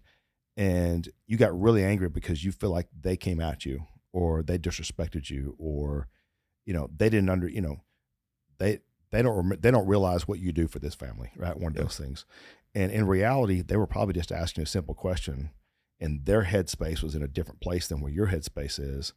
and 0.56 1.08
you 1.26 1.36
got 1.36 1.58
really 1.58 1.84
angry 1.84 2.08
because 2.08 2.44
you 2.44 2.52
feel 2.52 2.70
like 2.70 2.88
they 2.98 3.16
came 3.16 3.40
at 3.40 3.64
you 3.64 3.86
or 4.12 4.42
they 4.42 4.58
disrespected 4.58 5.30
you 5.30 5.56
or 5.58 6.08
you 6.64 6.72
know 6.72 6.88
they 6.94 7.08
didn't 7.08 7.28
under 7.30 7.48
you 7.48 7.60
know 7.60 7.82
they 8.58 8.78
they 9.12 9.22
don't 9.22 9.62
they 9.62 9.70
don't 9.70 9.86
realize 9.86 10.26
what 10.26 10.40
you 10.40 10.50
do 10.52 10.66
for 10.66 10.80
this 10.80 10.94
family 10.96 11.30
right 11.36 11.58
one 11.58 11.70
of 11.72 11.76
Yeah. 11.76 11.82
those 11.84 11.96
things 11.96 12.26
and 12.74 12.90
in 12.90 13.06
reality 13.06 13.62
they 13.62 13.76
were 13.76 13.86
probably 13.86 14.14
just 14.14 14.32
asking 14.32 14.64
a 14.64 14.66
simple 14.66 14.94
question 14.94 15.50
and 16.00 16.24
their 16.24 16.42
headspace 16.44 17.02
was 17.02 17.14
in 17.14 17.22
a 17.22 17.28
different 17.28 17.60
place 17.60 17.86
than 17.86 18.00
where 18.00 18.10
your 18.12 18.26
headspace 18.26 18.80
is 18.80 19.12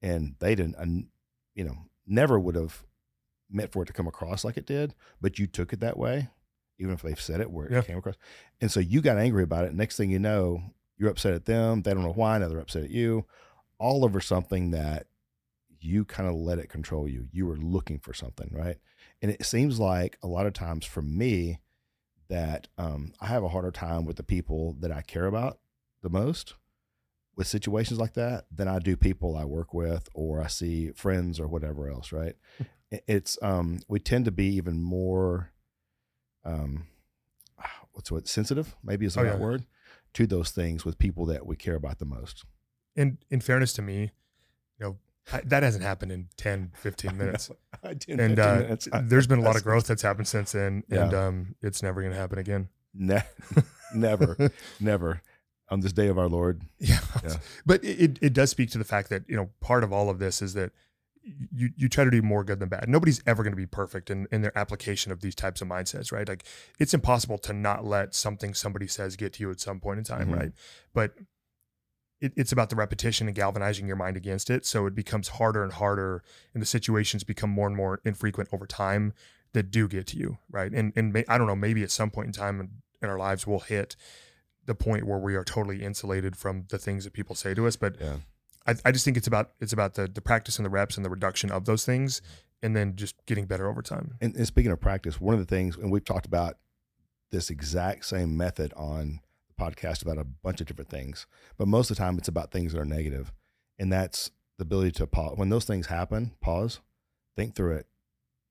and 0.00 0.36
they 0.38 0.54
didn't 0.54 1.08
you 1.56 1.64
know 1.64 1.76
never 2.06 2.38
would 2.38 2.54
have 2.54 2.84
meant 3.50 3.72
for 3.72 3.82
it 3.82 3.86
to 3.86 3.92
come 3.92 4.06
across 4.06 4.44
like 4.44 4.56
it 4.56 4.66
did 4.66 4.94
but 5.20 5.38
you 5.38 5.46
took 5.48 5.72
it 5.72 5.80
that 5.80 5.98
way 5.98 6.28
even 6.78 6.94
if 6.94 7.02
they've 7.02 7.20
said 7.20 7.40
it 7.40 7.50
where 7.50 7.66
it 7.66 7.72
Yeah. 7.72 7.82
came 7.82 7.98
across 7.98 8.14
and 8.60 8.70
so 8.70 8.78
you 8.78 9.00
got 9.00 9.18
angry 9.18 9.42
about 9.42 9.64
it 9.64 9.74
next 9.74 9.96
thing 9.96 10.10
you 10.10 10.18
know 10.20 10.62
you're 10.98 11.10
upset 11.10 11.32
at 11.34 11.46
them 11.46 11.82
they 11.82 11.94
don't 11.94 12.02
know 12.04 12.12
why 12.12 12.38
now 12.38 12.48
they're 12.48 12.58
upset 12.60 12.84
at 12.84 12.90
you 12.90 13.24
all 13.78 14.04
over 14.04 14.20
something 14.20 14.72
that 14.72 15.06
you 15.80 16.04
kind 16.04 16.28
of 16.28 16.34
let 16.34 16.58
it 16.58 16.68
control 16.68 17.06
you. 17.06 17.28
You 17.30 17.46
were 17.46 17.56
looking 17.56 18.00
for 18.00 18.12
something, 18.12 18.50
right? 18.52 18.78
And 19.22 19.30
it 19.30 19.44
seems 19.44 19.78
like 19.80 20.16
a 20.22 20.26
lot 20.28 20.46
of 20.46 20.52
times 20.52 20.84
for 20.84 21.02
me 21.02 21.58
that 22.28 22.68
um, 22.78 23.12
I 23.20 23.26
have 23.26 23.42
a 23.42 23.48
harder 23.48 23.70
time 23.70 24.04
with 24.04 24.16
the 24.16 24.22
people 24.22 24.76
that 24.80 24.92
I 24.92 25.02
care 25.02 25.26
about 25.26 25.58
the 26.02 26.10
most 26.10 26.54
with 27.36 27.46
situations 27.46 27.98
like 27.98 28.14
that 28.14 28.46
than 28.54 28.68
I 28.68 28.78
do 28.80 28.96
people 28.96 29.36
I 29.36 29.44
work 29.44 29.72
with 29.72 30.08
or 30.14 30.42
I 30.42 30.46
see 30.48 30.90
friends 30.90 31.38
or 31.40 31.46
whatever 31.48 31.88
else, 31.88 32.12
right? 32.12 32.36
It's 33.06 33.36
um, 33.42 33.80
we 33.86 33.98
tend 34.00 34.24
to 34.24 34.30
be 34.30 34.46
even 34.56 34.80
more 34.82 35.52
um, 36.42 36.86
what's 37.92 38.10
what 38.10 38.26
sensitive 38.26 38.74
maybe 38.82 39.04
is 39.04 39.14
the 39.14 39.20
Oh, 39.20 39.24
right 39.24 39.32
yeah. 39.34 39.38
word 39.38 39.66
to 40.14 40.26
those 40.26 40.50
things 40.52 40.86
with 40.86 40.98
people 40.98 41.26
that 41.26 41.44
we 41.46 41.54
care 41.54 41.74
about 41.74 41.98
the 41.98 42.06
most. 42.06 42.44
and 42.96 43.18
in 43.28 43.40
fairness 43.40 43.74
to 43.74 43.82
me 43.82 44.12
you 44.78 44.86
know 44.86 44.96
I, 45.32 45.40
that 45.46 45.62
hasn't 45.62 45.84
happened 45.84 46.12
in 46.12 46.28
10 46.36 46.72
15 46.80 47.16
minutes 47.18 47.50
I 47.82 47.94
did 47.94 48.18
and 48.20 48.36
15 48.36 48.38
uh, 48.40 48.56
minutes. 48.60 48.88
I- 48.92 49.00
there's 49.02 49.26
been 49.26 49.38
a 49.40 49.42
lot 49.42 49.56
of 49.56 49.64
growth 49.64 49.86
that's 49.86 50.02
happened 50.02 50.28
since 50.28 50.52
then, 50.52 50.84
and 50.90 51.14
um, 51.14 51.54
it's 51.62 51.82
never 51.82 52.00
going 52.00 52.12
to 52.12 52.18
happen 52.18 52.38
again. 52.38 52.68
Ne- 52.94 53.22
never, 53.94 54.50
never. 54.80 55.22
On 55.70 55.80
this 55.80 55.92
day 55.92 56.06
of 56.08 56.18
our 56.18 56.28
Lord. 56.28 56.62
yeah. 56.78 57.00
Yeah. 57.22 57.36
but 57.66 57.84
it, 57.84 58.18
it- 58.22 58.32
does 58.32 58.48
speak 58.50 58.70
to 58.70 58.78
the 58.78 58.84
fact 58.84 59.10
that 59.10 59.24
you 59.28 59.36
know 59.36 59.50
part 59.60 59.84
of 59.84 59.92
all 59.92 60.08
of 60.08 60.18
this 60.18 60.40
is 60.40 60.54
that 60.54 60.72
you 61.52 61.68
you 61.76 61.90
try 61.90 62.04
to 62.04 62.10
do 62.10 62.22
more 62.22 62.42
good 62.42 62.58
than 62.58 62.70
bad. 62.70 62.88
Nobody's 62.88 63.22
ever 63.26 63.42
going 63.42 63.52
to 63.52 63.56
be 63.56 63.66
perfect 63.66 64.08
in, 64.10 64.26
in 64.32 64.40
their 64.40 64.56
application 64.56 65.12
of 65.12 65.20
these 65.20 65.34
types 65.34 65.60
of 65.60 65.68
mindsets, 65.68 66.10
right? 66.10 66.26
Like 66.26 66.44
it's 66.78 66.94
impossible 66.94 67.36
to 67.38 67.52
not 67.52 67.84
let 67.84 68.14
something 68.14 68.54
somebody 68.54 68.86
says 68.86 69.14
get 69.16 69.34
to 69.34 69.42
you 69.42 69.50
at 69.50 69.60
some 69.60 69.78
point 69.78 69.98
in 69.98 70.04
time, 70.04 70.28
Mhm. 70.30 70.36
right? 70.38 70.52
But 70.94 71.12
it, 72.20 72.32
it's 72.36 72.52
about 72.52 72.70
the 72.70 72.76
repetition 72.76 73.26
and 73.28 73.36
galvanizing 73.36 73.86
your 73.86 73.96
mind 73.96 74.16
against 74.16 74.50
it. 74.50 74.66
So 74.66 74.86
it 74.86 74.94
becomes 74.94 75.28
harder 75.28 75.62
and 75.62 75.72
harder, 75.72 76.22
and 76.54 76.62
the 76.62 76.66
situations 76.66 77.24
become 77.24 77.50
more 77.50 77.66
and 77.66 77.76
more 77.76 78.00
infrequent 78.04 78.48
over 78.52 78.66
time 78.66 79.12
that 79.52 79.70
do 79.70 79.88
get 79.88 80.06
to 80.08 80.16
you, 80.16 80.38
right? 80.50 80.72
And 80.72 80.92
and 80.96 81.12
may, 81.12 81.24
I 81.28 81.38
don't 81.38 81.46
know, 81.46 81.56
maybe 81.56 81.82
at 81.82 81.90
some 81.90 82.10
point 82.10 82.26
in 82.26 82.32
time, 82.32 82.70
in 83.00 83.08
our 83.08 83.18
lives 83.18 83.46
we'll 83.46 83.60
hit 83.60 83.96
the 84.66 84.74
point 84.74 85.06
where 85.06 85.18
we 85.18 85.34
are 85.34 85.44
totally 85.44 85.82
insulated 85.82 86.36
from 86.36 86.66
the 86.68 86.78
things 86.78 87.04
that 87.04 87.12
people 87.12 87.34
say 87.34 87.54
to 87.54 87.66
us. 87.66 87.76
But 87.76 87.96
Yeah. 88.00 88.16
I, 88.66 88.74
I 88.84 88.92
just 88.92 89.04
think 89.04 89.16
it's 89.16 89.26
about 89.26 89.52
it's 89.60 89.72
about 89.72 89.94
the 89.94 90.06
the 90.06 90.20
practice 90.20 90.58
and 90.58 90.66
the 90.66 90.70
reps 90.70 90.96
and 90.96 91.04
the 91.04 91.10
reduction 91.10 91.50
of 91.50 91.64
those 91.64 91.86
things, 91.86 92.20
and 92.62 92.76
then 92.76 92.96
just 92.96 93.14
getting 93.26 93.46
better 93.46 93.68
over 93.68 93.80
time. 93.80 94.16
And, 94.20 94.36
and 94.36 94.46
speaking 94.46 94.70
of 94.70 94.80
practice, 94.80 95.20
one 95.20 95.34
of 95.34 95.40
the 95.40 95.46
things, 95.46 95.76
and 95.76 95.90
we've 95.90 96.04
talked 96.04 96.26
about 96.26 96.58
this 97.30 97.48
exact 97.50 98.04
same 98.04 98.36
method 98.36 98.72
on 98.76 99.20
podcast 99.58 100.02
about 100.02 100.18
a 100.18 100.24
bunch 100.24 100.60
of 100.60 100.66
different 100.66 100.90
things, 100.90 101.26
but 101.56 101.68
most 101.68 101.90
of 101.90 101.96
the 101.96 102.02
time 102.02 102.16
it's 102.18 102.28
about 102.28 102.52
things 102.52 102.72
that 102.72 102.80
are 102.80 102.84
negative, 102.84 103.32
and 103.78 103.92
that's 103.92 104.30
the 104.56 104.62
ability 104.62 104.92
to 104.92 105.06
pause 105.06 105.36
when 105.36 105.50
those 105.50 105.64
things 105.64 105.86
happen. 105.86 106.32
Pause, 106.40 106.80
think 107.36 107.54
through 107.54 107.76
it. 107.76 107.86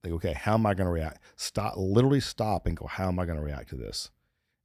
Think, 0.02 0.14
okay, 0.14 0.32
how 0.32 0.54
am 0.54 0.64
I 0.64 0.74
going 0.74 0.86
to 0.86 0.92
react? 0.92 1.20
Stop, 1.34 1.74
literally 1.76 2.20
stop, 2.20 2.66
and 2.66 2.76
go, 2.76 2.86
how 2.86 3.08
am 3.08 3.18
I 3.18 3.26
going 3.26 3.38
to 3.38 3.44
react 3.44 3.70
to 3.70 3.76
this? 3.76 4.10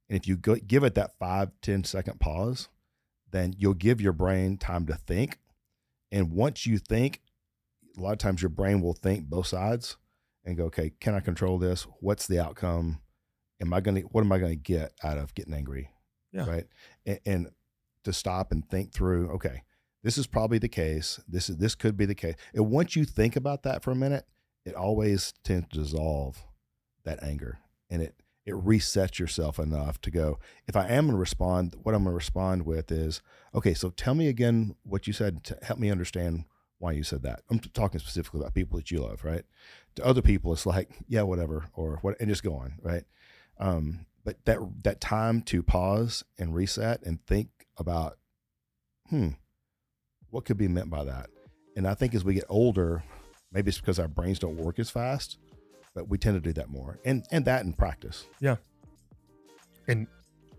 And 0.08 0.16
if 0.16 0.28
you 0.28 0.36
go, 0.36 0.54
give 0.54 0.84
it 0.84 0.94
that 0.94 1.18
five 1.18 1.50
ten 1.60 1.82
second 1.82 2.20
pause, 2.20 2.68
then 3.32 3.54
you'll 3.58 3.74
give 3.74 4.00
your 4.00 4.12
brain 4.12 4.58
time 4.58 4.86
to 4.86 4.94
think. 4.94 5.38
And 6.12 6.30
once 6.32 6.66
you 6.66 6.78
think, 6.78 7.20
a 7.98 8.00
lot 8.00 8.12
of 8.12 8.18
times 8.18 8.42
your 8.42 8.48
brain 8.48 8.80
will 8.80 8.92
think 8.92 9.24
both 9.24 9.48
sides 9.48 9.96
and 10.44 10.56
go, 10.56 10.66
okay, 10.66 10.92
can 11.00 11.14
I 11.14 11.20
control 11.20 11.58
this? 11.58 11.82
What's 11.98 12.28
the 12.28 12.38
outcome? 12.38 13.00
Am 13.60 13.72
I 13.72 13.80
going 13.80 13.96
to, 13.96 14.02
what 14.02 14.22
am 14.22 14.30
I 14.30 14.38
going 14.38 14.52
to 14.52 14.56
get 14.56 14.92
out 15.02 15.18
of 15.18 15.34
getting 15.34 15.54
angry? 15.54 15.90
Yeah. 16.34 16.46
Right. 16.46 16.66
And, 17.06 17.20
and 17.24 17.50
to 18.04 18.12
stop 18.12 18.52
and 18.52 18.68
think 18.68 18.92
through, 18.92 19.30
okay, 19.30 19.62
this 20.02 20.18
is 20.18 20.26
probably 20.26 20.58
the 20.58 20.68
case. 20.68 21.20
This 21.26 21.48
is, 21.48 21.56
this 21.56 21.74
could 21.74 21.96
be 21.96 22.04
the 22.04 22.14
case. 22.14 22.34
And 22.52 22.70
once 22.70 22.96
you 22.96 23.04
think 23.04 23.36
about 23.36 23.62
that 23.62 23.82
for 23.82 23.90
a 23.92 23.96
minute, 23.96 24.26
it 24.66 24.74
always 24.74 25.32
tends 25.44 25.68
to 25.68 25.78
dissolve 25.78 26.44
that 27.04 27.22
anger 27.22 27.58
and 27.90 28.02
it, 28.02 28.14
it 28.46 28.54
resets 28.54 29.18
yourself 29.18 29.58
enough 29.58 30.00
to 30.02 30.10
go, 30.10 30.38
if 30.66 30.76
I 30.76 30.86
am 30.88 31.06
going 31.06 31.14
to 31.14 31.20
respond, 31.20 31.76
what 31.82 31.94
I'm 31.94 32.02
going 32.02 32.12
to 32.12 32.16
respond 32.16 32.66
with 32.66 32.92
is, 32.92 33.22
okay, 33.54 33.72
so 33.72 33.90
tell 33.90 34.14
me 34.14 34.28
again 34.28 34.74
what 34.82 35.06
you 35.06 35.12
said 35.12 35.44
to 35.44 35.58
help 35.62 35.78
me 35.78 35.90
understand 35.90 36.44
why 36.78 36.92
you 36.92 37.02
said 37.02 37.22
that. 37.22 37.40
I'm 37.50 37.58
talking 37.58 38.00
specifically 38.00 38.40
about 38.40 38.52
people 38.52 38.76
that 38.78 38.90
you 38.90 38.98
love, 38.98 39.24
right? 39.24 39.44
To 39.96 40.04
other 40.04 40.20
people, 40.20 40.52
it's 40.52 40.66
like, 40.66 40.90
yeah, 41.08 41.22
whatever, 41.22 41.66
or 41.74 41.98
what, 42.02 42.20
and 42.20 42.28
just 42.28 42.42
go 42.42 42.54
on, 42.54 42.74
right? 42.82 43.04
Um, 43.58 44.04
but 44.24 44.44
that 44.46 44.58
that 44.82 45.00
time 45.00 45.42
to 45.42 45.62
pause 45.62 46.24
and 46.38 46.54
reset 46.54 47.02
and 47.04 47.24
think 47.26 47.48
about, 47.76 48.18
hmm, 49.08 49.30
what 50.30 50.44
could 50.44 50.56
be 50.56 50.68
meant 50.68 50.90
by 50.90 51.04
that? 51.04 51.28
And 51.76 51.86
I 51.86 51.94
think 51.94 52.14
as 52.14 52.24
we 52.24 52.34
get 52.34 52.44
older, 52.48 53.04
maybe 53.52 53.68
it's 53.68 53.78
because 53.78 53.98
our 53.98 54.08
brains 54.08 54.38
don't 54.38 54.56
work 54.56 54.78
as 54.78 54.90
fast, 54.90 55.38
but 55.94 56.08
we 56.08 56.18
tend 56.18 56.36
to 56.36 56.40
do 56.40 56.52
that 56.54 56.70
more, 56.70 56.98
and 57.04 57.24
and 57.30 57.44
that 57.44 57.64
in 57.64 57.72
practice. 57.72 58.26
Yeah. 58.40 58.56
And 59.86 60.06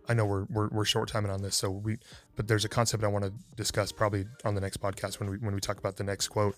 I 0.07 0.13
know 0.13 0.25
we're 0.25 0.45
we're, 0.49 0.69
we're 0.69 0.85
short 0.85 1.09
timing 1.09 1.31
on 1.31 1.41
this, 1.41 1.55
so 1.55 1.71
we 1.71 1.97
but 2.35 2.47
there's 2.47 2.65
a 2.65 2.69
concept 2.69 3.03
I 3.03 3.07
want 3.07 3.25
to 3.25 3.33
discuss 3.55 3.91
probably 3.91 4.25
on 4.43 4.53
the 4.53 4.61
next 4.61 4.77
podcast 4.79 5.19
when 5.19 5.29
we 5.29 5.37
when 5.37 5.55
we 5.55 5.61
talk 5.61 5.79
about 5.79 5.95
the 5.95 6.03
next 6.03 6.27
quote. 6.27 6.55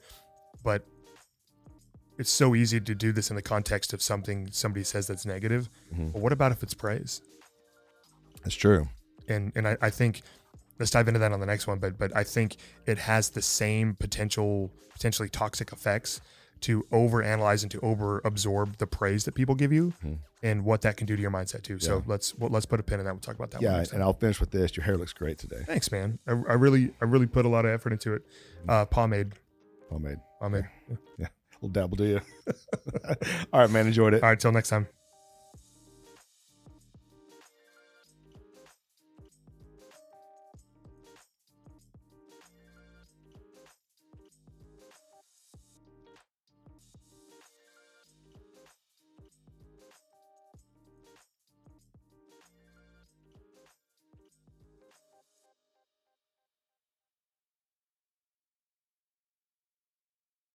But 0.64 0.86
it's 2.18 2.32
so 2.32 2.56
easy 2.56 2.80
to 2.80 2.96
do 2.96 3.12
this 3.12 3.30
in 3.30 3.36
the 3.36 3.42
context 3.42 3.94
of 3.94 4.02
something 4.02 4.50
somebody 4.52 4.84
says 4.84 5.08
that's 5.08 5.26
negative. 5.26 5.70
Mhm. 5.94 6.14
But 6.14 6.22
what 6.22 6.32
about 6.34 6.52
if 6.52 6.64
it's 6.64 6.74
praise? 6.74 7.22
That's 8.44 8.56
true. 8.56 8.88
And 9.28 9.52
and 9.56 9.68
I, 9.68 9.78
I 9.82 9.90
think 9.90 10.22
let's 10.80 10.92
dive 10.92 11.08
into 11.08 11.20
that 11.20 11.32
on 11.32 11.40
the 11.40 11.46
next 11.46 11.68
one. 11.68 11.80
But 11.80 11.98
but 11.98 12.16
I 12.16 12.24
think 12.24 12.58
it 12.86 12.98
has 12.98 13.30
the 13.30 13.42
same 13.42 13.96
potential 13.96 14.72
potentially 14.94 15.30
toxic 15.30 15.72
effects 15.72 16.22
to 16.62 16.82
overanalyze 16.92 17.62
and 17.62 17.70
to 17.70 17.80
over 17.82 18.20
absorb 18.26 18.78
the 18.78 18.88
praise 18.88 19.26
that 19.26 19.34
people 19.36 19.54
give 19.54 19.72
you 19.72 19.94
Mhm. 20.04 20.18
and 20.42 20.66
what 20.66 20.82
that 20.82 20.98
can 20.98 21.06
do 21.06 21.16
to 21.16 21.22
your 21.22 21.30
mindset 21.30 21.62
too. 21.62 21.78
So 21.78 22.04
let's 22.08 22.34
well, 22.36 22.50
let's 22.50 22.66
put 22.66 22.80
a 22.80 22.84
pin 22.84 23.00
in 23.00 23.06
that. 23.06 23.14
We'll 23.14 23.22
talk 23.22 23.36
about 23.36 23.52
that. 23.52 23.62
Yeah, 23.62 23.84
and 23.94 24.02
I'll 24.02 24.14
finish 24.14 24.40
with 24.40 24.50
this. 24.50 24.76
Your 24.76 24.84
hair 24.84 24.98
looks 24.98 25.14
great 25.14 25.38
today. 25.38 25.64
Thanks, 25.68 25.92
man. 25.92 26.18
I, 26.26 26.32
I 26.32 26.54
really, 26.54 26.94
I 27.00 27.06
really 27.06 27.28
put 27.28 27.46
a 27.46 27.50
lot 27.50 27.66
of 27.66 27.72
effort 27.72 27.94
into 27.94 28.14
it. 28.16 28.24
Uh, 28.68 28.86
pomade, 28.86 29.34
Homemade. 29.90 30.18
pomade. 30.40 30.66
Little 31.62 31.70
dabble, 31.70 31.98
do 31.98 32.06
you? 32.06 32.22
All 33.54 33.62
right, 33.62 33.70
man. 33.70 33.88
Enjoyed 33.88 34.14
it. 34.14 34.24
All 34.24 34.30
right, 34.30 34.40
till 34.40 34.52
next 34.52 34.70
time. 34.70 34.88